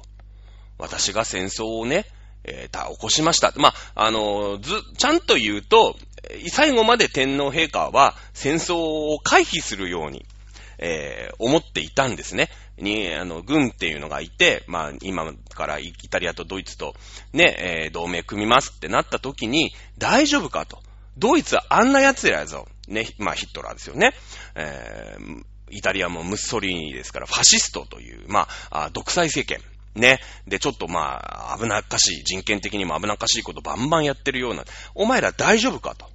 [0.77, 2.05] 私が戦争をね、
[2.43, 3.53] えーた起こしました。
[3.57, 5.95] まあ、あのず、ちゃんと言うと、
[6.49, 10.25] 最後まで天皇陛下は戦争を回避するように、
[10.77, 12.49] えー思っていたんですね。
[12.81, 16.95] に、あの、軍っていうのがいて、まあ、今からイタリアとドイツと
[17.33, 20.81] ね、えー同盟組みますってなった時に、大丈夫かと。
[21.17, 22.67] ドイツはあんな奴らやぞ。
[22.87, 24.13] ね、まあ、ヒットラーですよね。
[24.55, 29.63] えーイタリアもムッソリーニですから、ファシストという、まあ、独裁政権。
[29.95, 30.19] ね。
[30.47, 34.65] で、ちょっとまあ、危なっかしい、人権的にも危なっかしいことバンバンやってるような、
[34.95, 36.10] お前ら大丈夫かと。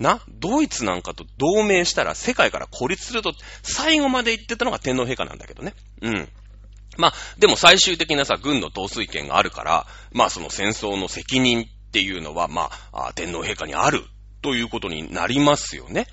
[0.00, 3.32] な、ドイツなんかと同盟したら世界から孤立すると、
[3.62, 5.74] 最後まで言ってたのが天皇陛下なんだけどね。
[6.00, 6.28] うん。
[6.96, 14.02] まあ、でも最終的なさ、軍の統帥権があるから、まあその戦争の責任っていうのは、まあ、天皇陛下にある
[14.42, 16.06] ということになりますよね。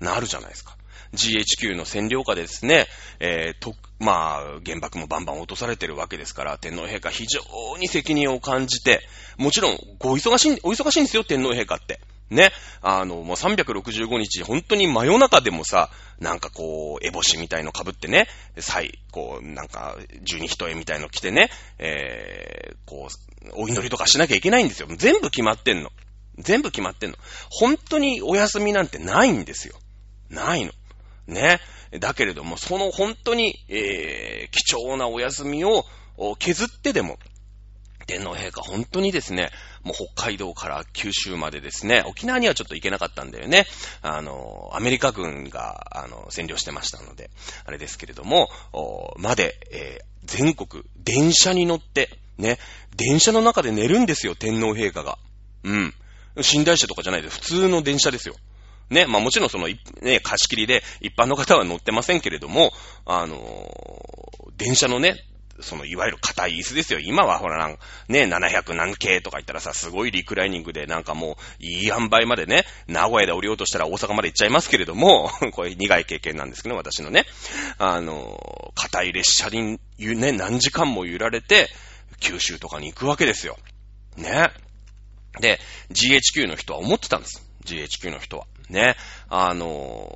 [0.00, 0.76] なるじゃないですか。
[1.12, 2.86] GHQ の占領下でですね、
[3.20, 7.42] えーと、まあ、原爆もバンバン落とされてるわけですから、天皇陛下非常
[7.78, 9.00] に責任を感じて、
[9.36, 12.00] もちろん、ご忙しい、お忙しいんですよ、天皇陛下って。
[12.34, 12.52] ね。
[12.82, 24.88] あの、もう365日、本当に真夜中でもさ、なんかこう、エボシみたいの被ってね、最、こう、なんか、十二人絵みたいの着てね、えー、こう、お祈りとかしなきゃいけないんですよ。
[24.96, 25.90] 全部決まってんの。
[26.38, 27.16] 全部決まってんの。
[27.50, 29.74] 本当にお休みなんてないんですよ。
[30.30, 30.72] ないの。
[31.26, 31.60] ね。
[32.00, 35.84] だけれども、その本当に、えー、貴重なお休みを
[36.38, 37.18] 削ってでも、
[38.06, 39.50] 天皇陛下本当にですね、
[39.82, 43.66] もう北海道から九州までですね、沖縄にはちょっと行けなかったんだよね。
[44.02, 47.30] あの、アメリカ軍が、あの、占領してましたので、
[47.64, 48.50] あれですけれども、
[49.18, 52.58] まで、えー全国、電車に乗って、ね、
[52.96, 55.18] 電車の中で寝るんですよ、天皇陛下が。
[55.64, 55.94] うん。
[56.36, 58.34] 寝台車とかじゃないで、普通の電車ですよ。
[58.90, 62.72] ね、まあもちろんその、ね、貸し切りで一般の方は乗ってませんけれども、
[63.06, 64.24] あのー
[64.56, 65.16] 電車のね、
[65.60, 66.98] その、いわゆる硬い椅子ですよ。
[66.98, 77.26] 今はほらなん、ね、700何系とか言ったらさ、すごいリクライニングでなんかもう、いい塩梅までね、名古屋で降りようとしたら大阪まで行っちゃいますけれども、 これ苦い経験なんですけど、私のね。
[77.78, 81.68] あの、硬い列車に、ね、何時間も揺られて、
[82.20, 83.58] 九州とかに行くわけですよ。
[84.16, 84.50] ね。
[85.40, 87.44] で、GHQ の人は思ってたんです。
[87.64, 88.46] GHQ の人は。
[88.68, 88.96] ね。
[89.28, 90.10] あの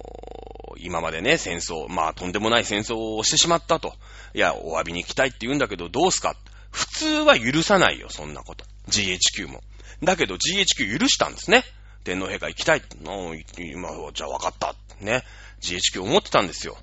[0.77, 3.95] 今までね、戦争、まあとんでもない戦争をしてしまったと。
[4.35, 6.37] いや、お詫びに行きたいって言うんだけど、どうすか？
[6.71, 8.65] 普通は許さないよ、そんなこと。
[8.89, 9.63] GHQ も。
[10.03, 11.65] だけど GHQ 許したんですね。
[12.05, 12.79] 天皇陛下行きたい。
[12.79, 14.75] うん今、じゃあ分かった。
[15.01, 15.25] ね。
[15.61, 16.77] GHQ 思ってたんですよ。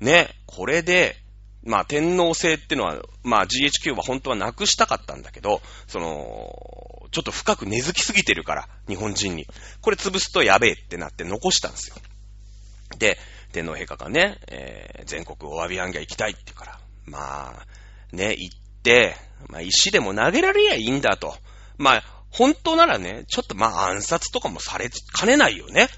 [0.00, 0.28] ね。
[0.46, 1.16] これで、
[1.62, 6.08] まあ天皇制ってのは、まあ GHQ は本当はなくしたかったんだけど、その、
[7.12, 9.46] ちょっと深く根付きすぎてるから、日本人に。
[9.80, 11.96] これ潰すとやべえってなって残したんですよ。
[12.98, 13.18] で、
[13.52, 17.66] 天皇陛下がね、えー全国お詫び行脚行きたいって言うから、まあ、
[18.12, 19.16] ね、行って、
[19.48, 21.34] まあ石でも投げられりゃいいんだと。
[21.78, 25.88] まあ、本当ならね、ちょっとまあ暗殺とかもされかねないよね。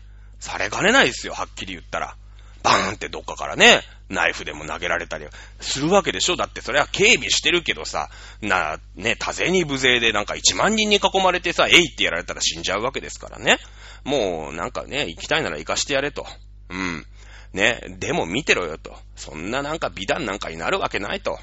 [0.40, 2.16] されかねないですよ、はっきり言ったら。
[2.62, 5.26] バーンってどっかからね、ナイフでも投げられたり
[5.60, 8.08] するわけでしょだってそれは警備してるけどさ、
[8.40, 13.58] な、ね、多勢に無勢でなんか1万人に囲まれてさ、えいってやられたら死んじゃうわけですからね。
[14.04, 16.26] もうなんかね、行きたいなら行かしてやれと。
[16.72, 17.06] うん。
[17.52, 18.96] ね、でも見てろよと。
[19.14, 21.38] そんななんか美談なんかになるわけないと。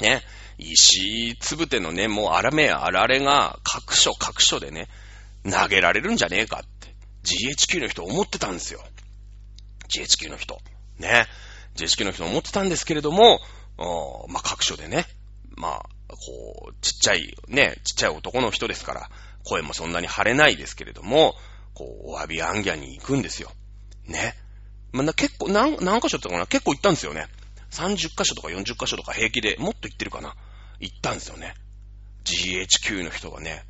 [0.00, 0.22] ね、
[0.58, 4.88] 石つぶてのね、もうあらめあられが各所各所でね、
[5.44, 6.94] 投げられるんじゃねえかって。
[7.22, 8.80] GHQ の人思ってたんですよ。
[9.88, 10.58] GHQ の人。
[10.98, 11.26] ね。
[11.76, 13.40] GHQ の人思ってたんですけれども、
[14.28, 15.06] まあ、各所でね、
[15.56, 19.10] まあ、こう、ちっちゃい、ね、ちっちゃい男の人ですから、
[19.44, 21.34] 声もそんなに張れないですけれども、
[21.74, 23.52] こう、お詫びあんぎゃに行くんですよ。
[24.06, 24.34] ね。
[24.92, 26.46] まあ、な結構、何、何箇所ってかな？
[26.46, 27.26] 結構行ったんですよね。
[27.70, 30.34] 30箇所とか40箇所とか平気で、もっと行ってるかな？
[30.80, 31.54] 行ったんですよね。
[32.24, 33.64] GHQ の人がね、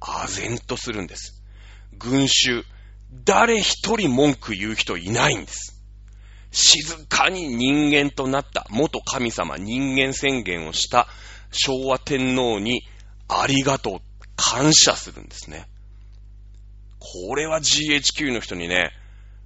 [0.00, 1.42] 唖然とするんです。
[1.98, 2.64] 群衆、
[3.24, 5.80] 誰一人文句言う人いないんです。
[6.50, 11.06] 静かに人間となった元神様人間宣言をした
[11.50, 12.82] 昭和天皇に
[13.28, 13.98] ありがとう、
[14.36, 15.66] 感謝するんですね。
[16.98, 18.92] これは GHQ の人にね、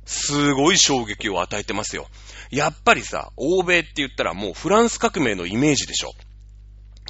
[0.05, 2.09] すごい衝撃を与えてますよ。
[2.51, 6.13] やっぱりさ、欧米って言ったらもうフランス革命のイメージでしょ。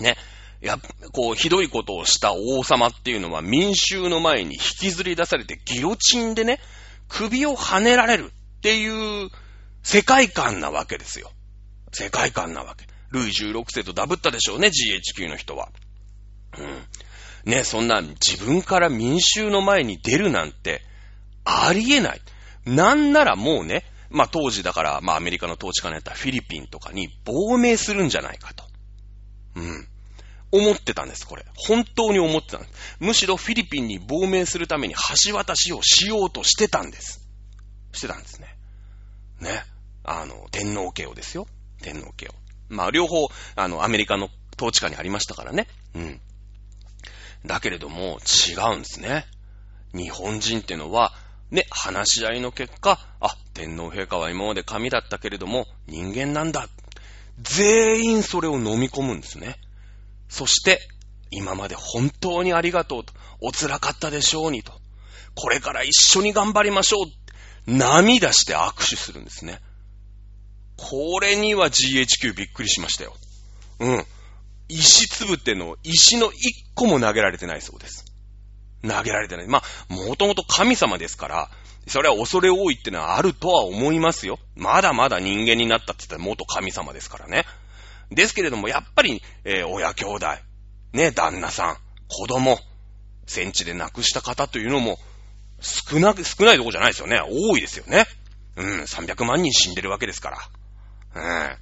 [0.01, 0.17] ね。
[0.63, 0.79] や、
[1.13, 6.61] こう、ひどいことをした王様っていうのは民衆の前に引きずり出されてギロチンでね、
[7.09, 9.29] 首を跳ねられるっていう
[9.83, 11.31] 世界観なわけですよ。
[11.93, 12.87] 世界観なわけ。
[13.11, 15.69] ルイ16世とダブったでしょうね、GHQ の人は。
[16.57, 17.51] うん。
[17.53, 20.81] ね、そんな自分から民衆の前に出るなんて、
[21.45, 22.21] ありえない。
[22.65, 28.65] なんならもうね、まあ当時だから、まあアメリカの統治下にあったフィリピンとかに亡命するんじゃないかと。
[29.57, 29.89] うん。
[30.53, 31.47] 思ってたんです、これ。
[31.57, 32.73] 本当に思ってたんです。
[33.01, 34.95] むしろフィリピンに亡命するために
[35.27, 37.27] 橋渡しをしようとしてたんです。
[37.93, 38.55] してたんですね。
[39.41, 39.65] ね。
[40.05, 41.47] あの、天皇家をですよ。
[41.81, 42.35] 天皇家を。
[42.69, 45.69] まあ両方、あの、アメリカの統治下にありましたからね。
[45.95, 46.21] うん。
[47.47, 49.27] だけれども、違うんですね。
[49.95, 51.15] 日本人ってのは、
[51.53, 56.67] ね、話し合いの結果、あ、天皇陛下は今まで神だったけれども、人間なんだ。
[57.41, 59.57] 全員それを飲み込むんですね。
[60.31, 60.81] そして、
[61.31, 64.73] 今まで本当にありがとうと、お辛かったでしょうにと、
[65.35, 69.61] これから一緒に頑張りましょう涙して握手するんですね。
[70.79, 73.15] これには GHQ びっくりしましたよ。
[73.79, 74.07] うん。
[74.69, 78.07] 石つぶての石の一個も投げられてないそうです。
[78.87, 79.49] 投げられてない。
[79.49, 81.51] まあ、もともと神様ですから、
[81.87, 84.39] それは恐れ多いってのはあるとは思いますよ。
[84.55, 87.45] まだまだ人間になったって言ったら元神様ですからね。
[88.11, 90.27] ですけれども、やっぱり、えー、親兄弟、
[90.93, 91.77] ね、旦那さん、
[92.09, 92.59] 子供、
[93.27, 94.99] 戦地で亡くした方というのも、
[95.61, 97.21] 少なく、少ないとこじゃないですよね。
[97.21, 98.07] 多いですよね。
[98.57, 100.31] うん、300万人死んでるわけですか
[101.15, 101.59] ら。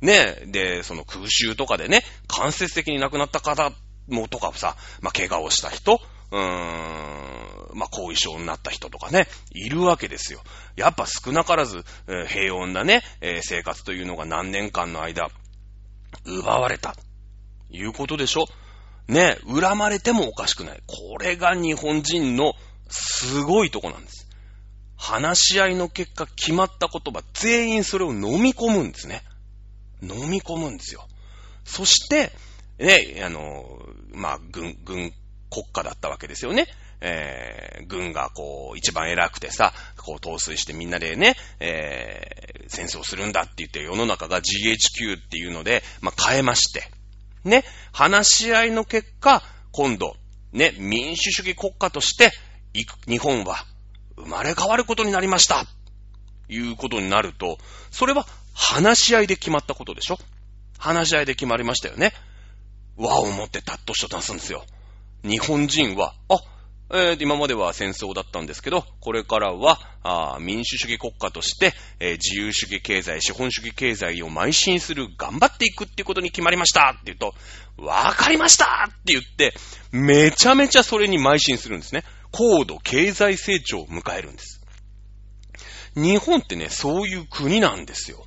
[0.00, 0.06] うん。
[0.06, 3.72] ね、で、その空襲とかでね、間接的に亡くなった方
[4.08, 6.00] もとかさ、まあ、怪我をした人、
[6.32, 10.40] うーん、まあ、後遺症になった人とかね、いるわけですよ。
[10.76, 15.28] やっぱ少なからず、平穏なね、え、生活というのが何年間の間、
[16.24, 16.96] 奪われた。
[17.70, 18.46] いうことでしょ？
[19.08, 20.82] ね、恨まれてもおかしくない。
[20.86, 22.54] これが日本人の
[22.88, 24.28] すごいとこなんです。
[24.96, 29.22] 話し合いの結果決まった言葉、全員それを飲み込むんですね。
[30.02, 31.08] 飲み込むんですよ。
[31.64, 32.32] そして、
[32.78, 33.64] ね、あの、
[34.12, 35.12] まあ、軍、軍
[35.52, 36.66] 国家だったわけですよね。
[37.00, 46.84] えー、軍がこう、一番偉くてさ、こう、統帥してみんなでね、えー、戦争するんだって言って世の中が GHQ っていうので、まあ、変えまして、
[47.44, 50.16] ね、話し合いの結果、今度、
[50.52, 52.30] ね、民主主義国家として、
[53.06, 53.66] 日本は
[54.16, 55.66] 生まれ変わることになりました。
[56.48, 57.58] いうことになると、
[57.90, 60.18] それは話し合いで決まったことでしょ？
[60.78, 62.12] 話し合いで決まりましたよね。
[62.96, 64.64] 和をもってたっとしと出すんですよ。
[65.22, 66.40] 日本人は、あ、
[66.94, 77.34] えー、今までは戦争だったんですけど、これからは、あ民主主義国家として、えー、自由主義経済、資本主義経済を邁進する、頑張っていくっていうことに決まりましたって言うと、
[77.78, 79.54] わかりましたって言って、
[79.90, 82.04] めちゃめちゃそれに邁進するんですね。
[82.30, 84.60] 高度経済成長を迎えるんです。
[85.94, 88.26] 日本ってね、そういう国なんですよ。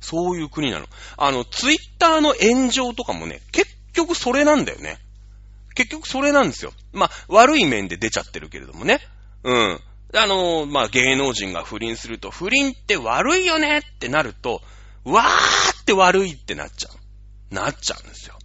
[0.00, 0.86] そういう国なの。
[1.16, 4.98] あの、ツイッターの炎上とかもね、結局それなんだよね。
[5.74, 6.72] 結局それなんですよ。
[6.92, 9.00] まあ、悪い面で出ちゃってるけれどもね。
[9.44, 9.80] うん。
[10.14, 14.60] あの、まあ、芸能人が不倫すると、不倫って悪いよねってなると、
[15.04, 17.54] わーって悪いってなっちゃう。
[17.54, 18.38] なっちゃうんですよ。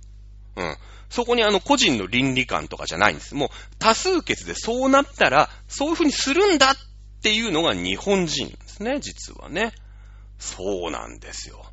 [0.56, 0.78] うん。
[1.10, 3.36] そこにあの個人の倫理観とかじゃないんです。
[3.36, 6.76] もう多数決でそうなったら、そういう風にするんだっ
[7.22, 9.72] ていうのが日本人ですね、実はね。
[10.40, 11.66] そうなんですよ。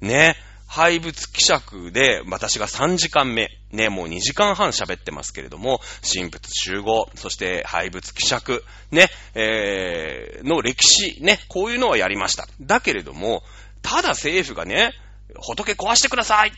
[0.00, 0.36] ね。
[0.70, 12.46] 廃物希釈で、私が3時間目、ね、もう2時間半喋ってますけれども、神仏集合、そして廃物希釈、ね、えー、の歴史、ね、こういうのはやりました。
[12.60, 13.42] だけれども、
[13.82, 14.92] ただ政府がね、
[15.34, 16.52] 仏壊してください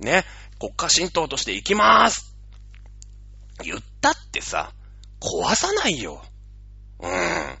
[0.00, 0.24] ね、
[0.58, 2.34] 国家神道として行きまーす
[3.62, 4.72] 言ったってさ、
[5.20, 6.22] 壊さないよ。
[7.00, 7.58] うん。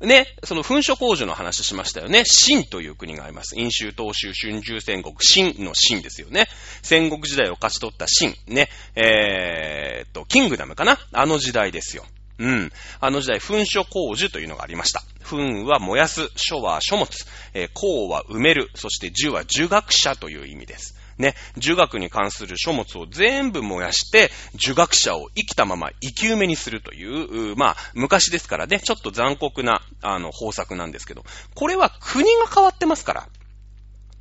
[0.00, 2.24] ね、その噴書工事の話しましたよね。
[2.24, 3.54] 秦という国があります。
[3.54, 6.48] 陰州、東州、春秋戦国、秦の秦ですよね。
[6.82, 8.34] 戦国時代を勝ち取った秦。
[8.46, 12.04] ね、えー、っと、キングダムかなあの時代ですよ。
[12.38, 12.72] うん。
[13.00, 15.02] あの時代、噴書工事というのがありました。
[15.24, 17.08] 噴は燃やす、書は書物、
[17.54, 20.95] えー、は埋める、そして樹は儒学者という意味です。
[21.18, 33.28] ね、儒学に関する書物を全部燃やして、儒学者を生きたまま生き埋めにするという、まあ、昔ですからね、ちょっと残酷な、あの、方策なんですけど、これは国が変わってますから、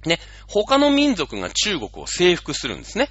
[0.06, 3.10] ね、他の民族が中国を征服するんですね。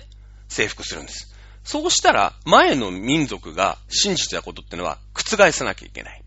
[0.49, 1.35] 征服するんです。
[1.65, 6.23] そうしたら、前の民族が信じてたことってのは覆さなきゃいけない。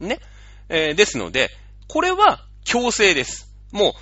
[0.00, 0.20] ね。
[0.68, 1.50] えー、ですので、
[1.88, 3.52] これは強制です。
[3.76, 3.94] も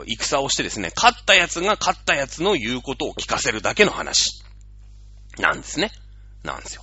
[0.00, 4.42] う、戦をしてですね、勝った奴が勝った奴の言うことを聞かせるだけの話。
[5.38, 5.92] なんですね。
[6.42, 6.82] なんですよ。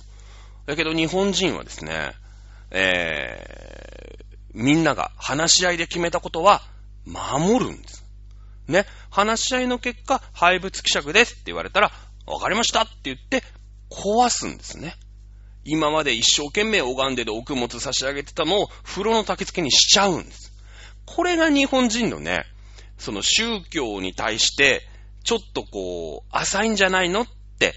[0.66, 2.12] だけど日本人はですね、
[2.70, 6.62] えー、みんなが話し合いで決めたことは
[7.04, 8.04] 守るんです。
[8.68, 8.86] ね。
[9.10, 11.92] 話し合いの結果、廃物希釈ですって言われたら、
[12.26, 13.42] わかりましたって言って
[13.90, 14.94] 壊すんですね。
[15.64, 20.43] 今まで一生懸命拝んでで奥物差し上げてたのを風呂の焚き付けにしちゃうんです。
[21.06, 22.44] これが日本人のね、
[22.98, 24.82] その宗教に対して、
[25.24, 27.26] ちょっとこう、浅いんじゃないのっ
[27.58, 27.74] て、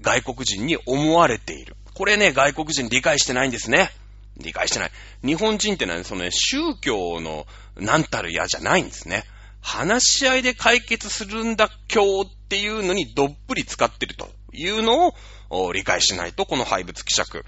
[0.00, 1.76] 外国人に思われている。
[1.94, 3.90] これね、外国人理解してないんですね。
[4.36, 4.90] 理解してない。
[5.24, 7.46] 日本人ってのはね、そのね、宗教の
[7.76, 9.24] なんたるやじゃないんですね。
[9.60, 15.14] 話し合いで解決するんだ今日っていうのにどっぷり使ってるというの
[15.50, 17.44] を理解しないと、この廃物希釈、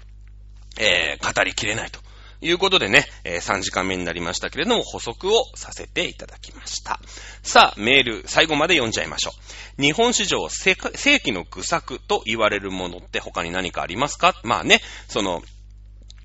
[0.79, 1.99] えー、語りきれないと
[2.41, 6.99] いうことでね、えー、3時間目になりましたけれども、補足をさせていただきました。
[7.43, 9.31] さあ、メール、最後まで読んじゃいましょ
[9.77, 9.81] う。
[9.81, 14.35] 日本史上世紀の愚策と言われるものって他に何かありますか？
[14.43, 15.41] まあね、その、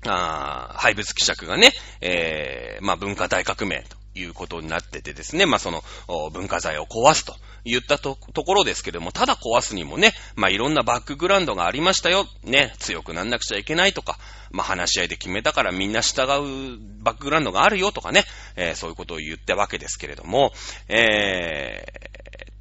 [0.05, 5.83] あ廃物希釈がね、えー、まあ文化大革命ということになっててですね、まあその
[6.31, 12.25] 文化財を壊すと言ったとところですけども、ただ壊すにもね、まあいろんなバックグラウンドがありましたよ。
[12.43, 14.17] ね、強くなんなくちゃいけないとか、
[14.51, 18.23] まあ話し合いで決めたからみんな従うバックグラウンドがあるよとかね、
[18.55, 20.51] えー、そういうことを言ったわけですけれども、
[20.87, 21.70] えー、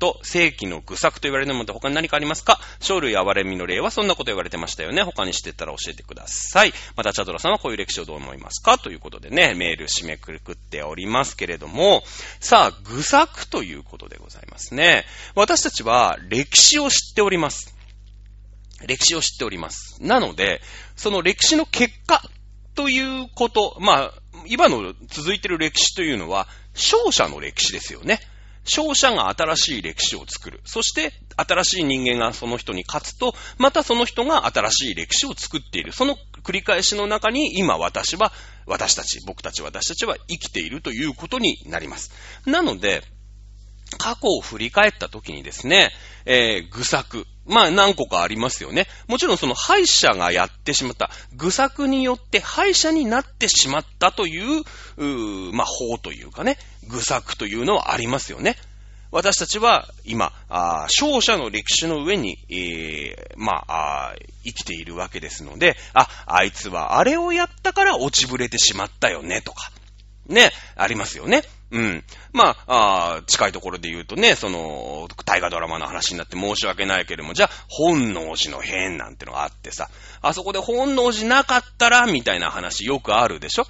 [0.01, 2.59] と、正規の愚策と言われるものって他に何かありますか？
[2.81, 5.05] 生類憐れみの例はそんなこと言われてましたよね。
[5.05, 6.73] 他にしてたら教えてください。
[6.97, 8.79] また、チャドラさんはこういう歴史をどう思いますか？
[8.79, 12.03] ということでね、メール締めくくっておりますけれども、
[12.41, 15.05] さあ、愚策ということでございますね。
[15.35, 17.77] 私たちは歴史を知っております。
[18.87, 20.03] 歴史を知っております。
[20.03, 20.63] なので、
[20.97, 22.23] その歴史の結果
[22.75, 24.13] ということ、まあ、
[24.47, 28.21] 今の続いている歴史というのは、勝者の歴史ですよね。
[28.65, 30.61] 勝者が新しい歴史を作る。
[30.65, 35.93] そして、新しい人間がその人に勝つと、またその人が新しい歴史を作っている。
[35.93, 38.33] その繰り返しの中に、今私は、
[38.67, 42.13] 私たち、僕たち、私たちは生きているということになります。
[42.47, 43.03] なので、
[43.99, 45.91] 過去を振り返った時にですね、
[46.25, 47.27] えー、愚策。
[47.51, 48.87] まあ何個かありますよね。
[49.09, 54.63] もちろんその敗者がやってしまった、愚策によって敗者になってしまったという、
[54.97, 56.57] うまあ法というかね、
[56.89, 58.57] 愚策というのはありますよね。
[59.13, 69.73] 私たちは今、あ勝者の歴史の上に、えー、まあ生きているわけですので、あ、あいつはあれをやったから落ちぶれてしまったよね、とか。
[70.31, 71.43] ね、ありますよね。
[71.71, 72.05] うん。
[72.33, 79.89] まあ、あ近いところで言うとね、その、大河ドラマの話になって申し訳ないけれども、じゃあ、本能寺の変なんてのがあってさ、
[80.21, 83.67] あそこで本能寺なかったら、みたいな話よくあるでしょ？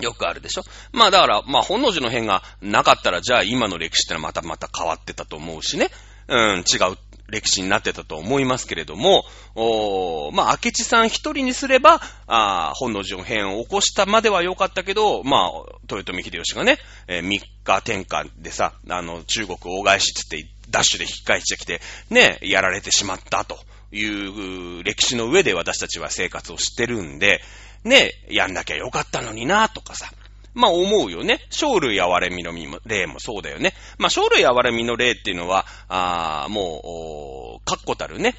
[0.00, 0.62] よくあるでしょ？
[0.92, 5.90] まあだから、まあ本能寺の変がなかったら、じゃあ今の歴史ってのはまたまた変わってたと思うしね。
[6.26, 6.96] うん、違う
[7.28, 15.50] 歴史になってたと思いますけれども、おまあ、明智さん一人にすれば、あ本能寺の変を起こしたまでは良かったけど、まあ、
[15.90, 23.58] 豊臣秀吉がね、えー、3日天下でさ、あの、中国大返しつって、ダッシュで引き返してきて、ね、やられてしまったと
[23.92, 27.40] いう歴史の上で私たちは生活をしてるんで、
[27.84, 30.10] ね、やんなきゃよかったのにな、とかさ。
[30.54, 31.40] まあ思うよね。
[31.50, 32.52] 生類憐れみの
[32.86, 33.74] 例もそうだよね。
[33.98, 38.34] まあ生類憐れみの例っていうのは、ああもう、確固たるね、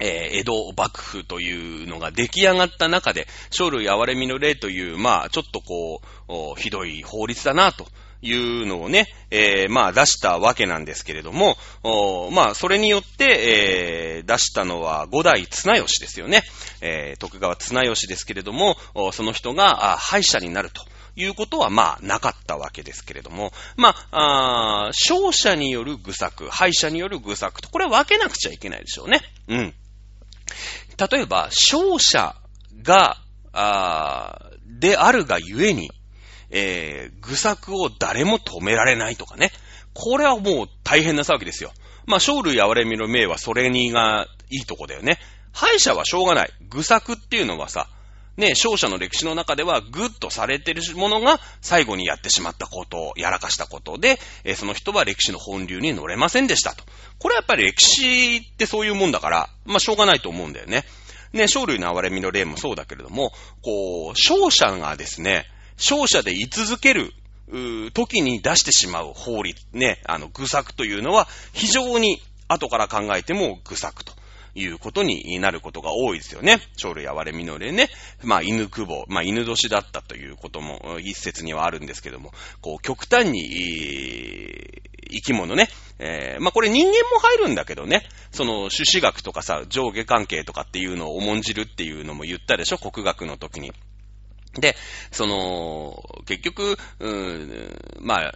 [0.00, 6.02] えー、江戸幕府というのが出来上がった中で、生類憐れみの例という、まあちょっとこ
[6.56, 7.86] う、ひどい法律だなと。
[8.22, 11.56] いうのをね、えー、まあ出したわけなんですけれども、
[12.32, 16.42] まあそれによって、えー、出したのは五代綱吉ですよね。
[16.82, 18.76] え、徳川綱吉ですけれども、
[19.12, 20.84] その人が敗者になると。
[21.20, 29.20] いうことは、まあ、なかったわけですけれども、まあ、あ勝者による愚策、敗者による愚策と、これは分けなくちゃいけないでしょうね。
[29.48, 29.74] うん。
[31.10, 32.36] 例えば、勝者
[32.82, 33.18] が、
[33.52, 35.90] あであるがゆえに、
[36.50, 39.50] えー、愚策を誰も止められないとかね。
[39.92, 41.72] これはもう大変な騒ぎですよ。
[42.06, 45.18] まあ、勝類憐れみの命はそれにがいいとこだよね。
[45.52, 46.50] 敗者はしょうがない。
[46.68, 47.88] 愚策っていうのはさ、
[48.40, 56.82] ね、勝者の歴史の中ではグッとされてるものが最後にやってしまったことを、やらかしたことで、えー、その人は歴史の本流に乗れませんでしたと。
[57.18, 60.84] これはやっぱり歴史ってそういうもんだから、まあしょうがないと思うんだよね。
[61.32, 63.32] ね、勝類の憐れみの例もそうだけれども、
[63.62, 67.12] こう、勝者がですね、勝者で居続ける、
[67.94, 74.12] 時に出してしまう法律、ね、あの、愚策というのは非常に後から考えても愚策と
[74.54, 76.58] いうことになることが多いですよね。
[76.80, 77.88] 鳥類哀れみの例ね。
[78.22, 84.80] まあ、犬久保、まあ、犬年だったということも一説にはあるんですけども、こう、極端に、
[85.12, 85.68] 生き物ね。
[85.98, 88.06] えー、まあ、これ人間も入るんだけどね。
[88.30, 92.78] その、種子学とかさ、上下関係とかっていうのを重んじるっていうのも言ったでしょ？
[92.78, 93.72] 国学の時に。
[94.54, 94.76] で、
[95.10, 98.34] その、結局、うーん、まあ、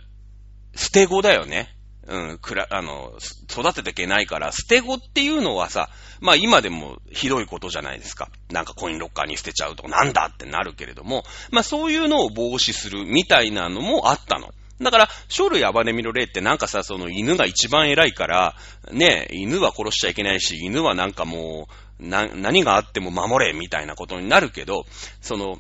[0.77, 1.69] 捨て子だよね。
[2.07, 3.15] うん、くら、あの、
[3.51, 5.89] 育てていけないから、捨て子っていうのはさ、
[6.21, 8.29] まあ今でもひどいことじゃないですか。
[8.51, 14.51] なんかコインロッカーに捨てちゃうとか、なんだってなるけれども、まあそういうのを防止するみたいなのもあったの。
[14.81, 18.57] だから、生類暴れみの例ってなんかさ、その犬が一番偉いから、
[18.91, 21.69] ね、犬は殺しちゃいけないし、犬はなんかも
[22.01, 24.85] う、な、何があっても守れみたいなことになるけど、
[25.21, 25.59] その、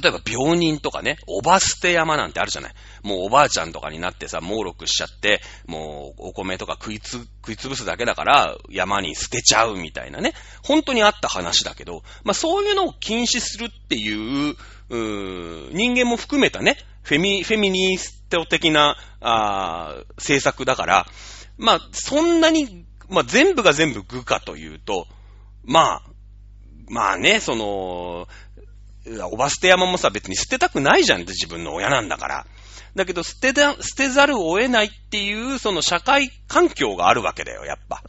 [0.00, 2.74] 例えば病人とかね、おば捨て山なんてあるじゃない。
[3.02, 10.32] もうおばあちゃんとかになってさ、猛録しちゃって、もうお米とか食いつ、食いつぶすだけだから山に捨てちゃうみたいなね。
[10.62, 14.56] 本当にあった話だけど、まあそういうのを禁止するっていう、
[14.88, 21.06] う人間も含めたね、フェミ、フェミニスト的な、あ政策だから、
[21.58, 25.06] まあそんなに、まあ全部が全部具かというと、
[25.64, 26.02] まあ、
[26.88, 28.28] まあね、その、
[29.30, 32.46] おば捨て山もさ、別に捨てたくないじゃんって自分の親なんだから。
[32.94, 38.02] だけど、捨てだ、捨てざるを得ないっていう、その社会環境があるわけだよ、やっぱ。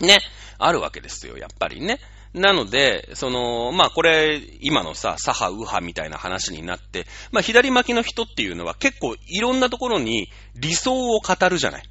[0.00, 0.20] ね。
[0.58, 1.98] あるわけですよ、やっぱりね。
[2.34, 11.88] なので、その、まあこれ、今のさ、左派、右派みたいな話になって、まあ左巻きの人っていうのは結構いろんなところに理想を語るじゃない。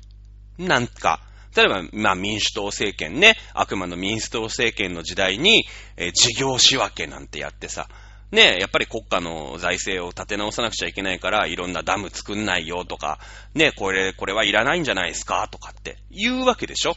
[0.59, 1.21] なんか、
[1.55, 7.87] 例えば、まあ民主党政権ね、悪魔の民主党政権の時代に、えー、事業仕分けなんてやってさ、
[8.31, 13.19] ね、やっぱり国家の財政を立て直さなくちゃいけないから、いろんなダム作んないよとか、
[13.53, 16.95] ね、これ、これはいらないんじゃないですかとかって言うわけでしょ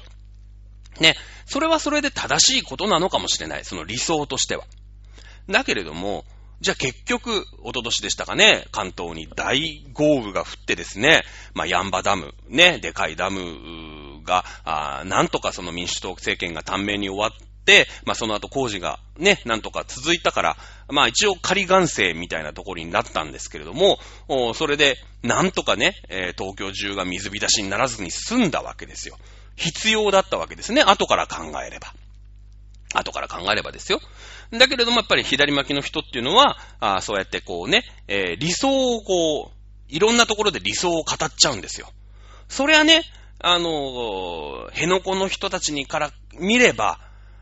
[0.99, 1.15] ね、
[1.47, 3.65] それはそれで正しいことなのかもしれない。
[3.65, 4.65] その理想としては。
[5.49, 6.25] だけれども、
[6.61, 11.23] じゃあ結局、おととしでしたかね、関東に大豪雨が降ってですね、
[11.55, 20.57] まあ、ヤンバダム、ね、でかいダムが、あなんとかその民主党政権が短命に終わって、まあ、その後工事がね、なんとか続いたから、
[20.89, 23.99] まあ、一応仮願性みたいなところになったんですけれども、
[24.55, 29.19] それで、なんとかね、えー、東京中が水浸しにならずに済んだわけですよ。
[29.57, 30.83] 必要だったわけですね。
[30.83, 31.93] 後から考えれば。
[32.95, 34.01] 後から考えればですよ。
[34.53, 41.89] だけれども、やっぱり左巻きの人っていうのは、あそうやってこうね、えー、理想をこう、いろんなところで理想を語っちゃうんですよ。
[42.49, 43.05] それはね、
[43.43, 46.99] あの、辺野古の人たちにから見れば、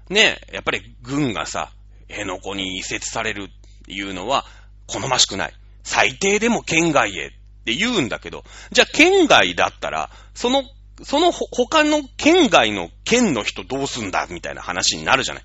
[0.09, 1.73] ね、やっぱり軍がさ、
[2.09, 4.45] 辺野古に移設されるっていうのは
[4.87, 5.55] 好ましくない。
[5.83, 7.31] 最低でも県外へっ
[7.65, 10.63] て言うんだけど、じゃあ県外だったら、その、
[11.03, 15.45] その他の県外の県の人どうすんだみたいな話になるじゃない。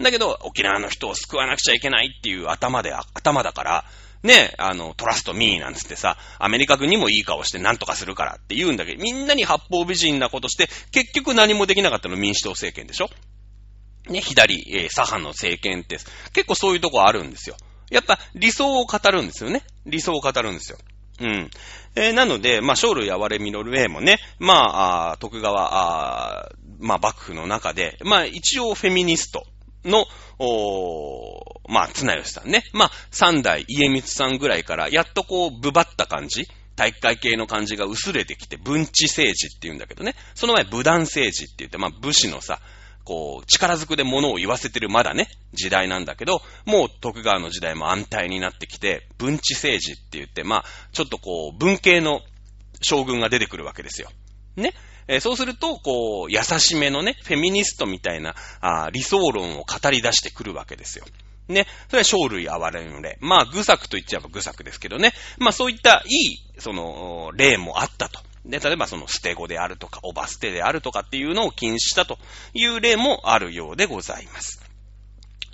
[0.00, 3.84] だけど、沖縄の人を救わなくちゃいけないっていう頭で、頭だから、
[4.24, 13.10] ね、あの、トラストミーなんつってさ、アメリカ軍にもいい顔して何とかするからって言うんだけど、みんなに八方美人なことして、結局何もできなかったの民主党政権でしょ？
[14.10, 15.98] ね、左、え、左派の政権って、
[16.32, 17.56] 結構そういうとこあるんですよ。
[17.90, 19.62] やっぱ理想を語るんですよね。
[19.86, 20.78] 理想を語るんですよ。
[21.20, 21.50] うん。
[21.94, 26.48] えー、なので、まあ、生類哀れみの例もね、まあ、あ徳川、あ
[26.80, 29.46] まあ、幕府の中で、まあ、一応フェミニスト
[29.84, 30.06] の、
[30.38, 32.64] おまあ、綱吉さんね。
[32.72, 40.14] まあ、三代家光さんぐらいから、やっとこう、ぶばった感じ体育会系の感じが薄れてきて、文治政治って言うんだけどね。
[40.34, 42.60] その前、武断政治って言って、まあ、武士のさ、
[43.04, 52.22] こう、力ずくで物を言わせてるまだね、時代なんだけど、もう徳川の時代も安泰になってきて、文治政治って言って、まあ、ちょっとこう、文系の
[52.80, 54.10] 将軍が出てくるわけですよ。
[54.56, 54.72] ね。
[55.08, 61.04] えー、そうすると、こう、優しめのね、フェミニストみたいな、あ理想論を語り出してくるわけですよ。
[61.48, 61.66] ね。
[61.88, 63.18] それは生類哀れの例。
[63.20, 65.12] まあ、愚策と言っちゃえば愚策ですけどね。
[65.38, 68.20] まあ、そういったいい、その、例もあったと。
[68.46, 72.18] で、例えばその捨て子であるとか、おば捨てであるとかっていうのを禁止したと
[72.52, 74.63] いう例もあるようでございます。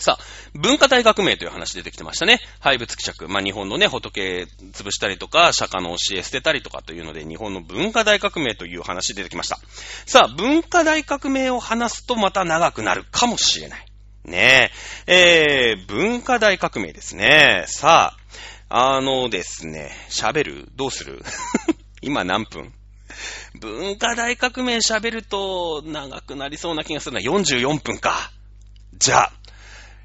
[0.01, 0.25] さあ、
[0.55, 2.41] 文化大革命という話出てきてましたね。
[2.59, 3.29] 廃物希釈。
[3.29, 9.59] まあ、日本のね、仏潰したりとか、釈迦の教え捨てたりとかというので、日本の文化大革命という話出てきました。
[10.07, 13.87] さあ、文化大革命を話すとまた長くなるかもしれない。
[14.25, 14.73] ね
[15.07, 15.75] え。
[15.75, 17.65] えー、文化大革命ですね。
[17.67, 18.17] さ
[18.71, 20.69] あ、あのですね、喋る？
[20.77, 21.23] どうする？
[22.01, 22.73] 今何分？
[23.61, 28.31] 文化大革命喋ると長くなりそうな気がするのは44分か。
[28.95, 29.33] じゃあ、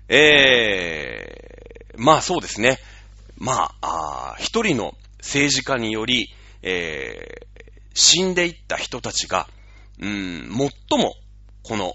[0.08, 2.80] えー、まあそうですね。
[3.38, 6.30] まあ、あ一人の政治家により、
[6.62, 9.48] えー、死んでいった人たちが、
[10.00, 10.50] うん、
[10.90, 11.16] 最も
[11.68, 11.94] この、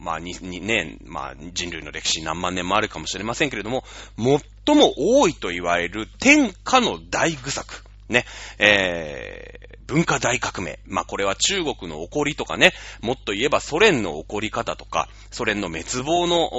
[0.00, 3.82] まあ、に、にね、まあ、人類の歴史何万年もあるかもしれませんけれども、
[4.16, 7.82] 最も多いと言われる天下の大愚作。
[8.08, 8.24] ね、
[8.58, 10.78] えー、文化大革命。
[10.86, 16.50] まあ、これは中国の起こりとかね、もっと言えばソ連の起こり方とか、ソ連の滅亡の、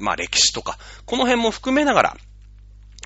[0.00, 2.16] まあ、歴史とか、この辺も含めながら、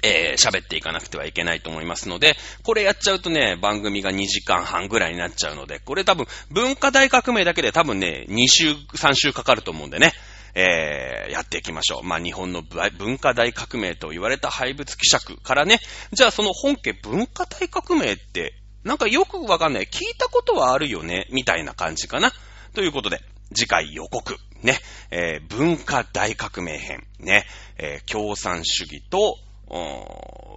[0.02, 10.12] えー、喋っていかなくてはいけないと思いますので、これやっちゃうとね、番組が2時間半ぐらいになっちゃうので、これ多分、文化大革命だけで多分ね、2週、3週かかると思うんでね、
[10.54, 12.02] えー、やっていきましょう。
[12.04, 15.80] まあ、日本の文化大革命と言われた廃物希釈からね、
[16.12, 19.86] じゃあその本家文化大革命って、なんかよくわかんない。
[19.86, 22.32] 聞いたことはあるよね、みたいな感じかな。
[22.74, 23.20] ということで、
[23.54, 24.36] 次回予告。
[24.64, 24.78] ね、
[25.10, 27.06] えー、文化大革命編。
[27.20, 27.46] ね、
[27.78, 29.38] えー、共産主義と、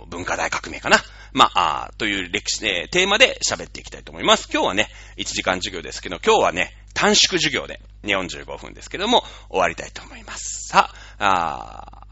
[0.09, 0.97] 文化大革命かな。
[1.33, 4.49] まあ、あという歴史、ね、テーマで喋っていきたいと思います。
[4.51, 10.67] 今日はね、1時間授業ですけど、今日はね、短縮授業で、45分ですけども、終わりたいと思います。
[10.69, 10.89] さ
[11.19, 12.07] あ、あ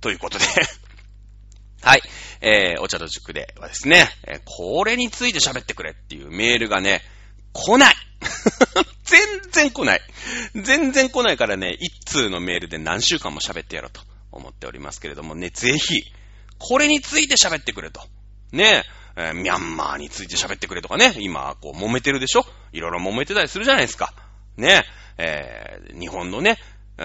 [0.00, 0.44] ということで
[1.82, 2.02] はい。
[2.40, 4.08] えー、お茶の塾ではですね、
[4.44, 7.02] これについて喋ってくれっていうメールがね、
[7.52, 7.94] 来ない
[9.04, 9.20] 全
[9.50, 10.00] 然来ない
[10.54, 16.02] 全然来ないからね、一通のメールで何週間も喋ってやろうと思っておりますけれどもね、ぜひ、
[16.58, 18.02] これについて喋ってくれと。
[18.52, 18.84] ね
[19.16, 22.46] え、ー、ミャンマーについて喋ってくれとかね、今、こう、揉めてるでしょ？
[22.72, 24.14] いろいろ揉めてたりするじゃないですか。
[24.56, 24.84] ね
[25.18, 26.58] え、ー、日本のね、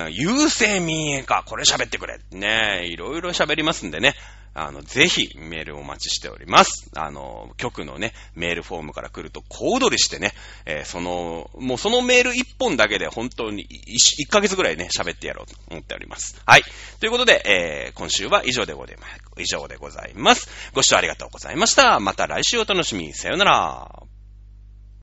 [0.09, 2.19] 優勢民営化、これ喋ってくれ。
[2.31, 4.13] ねいろいろ喋りますんでね。
[4.57, 6.89] あの、ぜひメールをお待ちしております。
[6.95, 10.33] あの、局のね、メールフォームから来ると小躍りしてね、
[10.65, 16.41] えー、その、もうそのメール一本だけで本当に 1, 1ヶ月ぐらいね、喋ってやろうと思っております。
[16.45, 16.63] はい。
[16.99, 19.21] ということで、えー、今週は以上でございます。
[19.37, 20.49] 以上でございます。
[20.73, 21.99] ご視聴ありがとうございました。
[21.99, 23.13] また来週お楽しみに。
[23.13, 24.16] さよなら。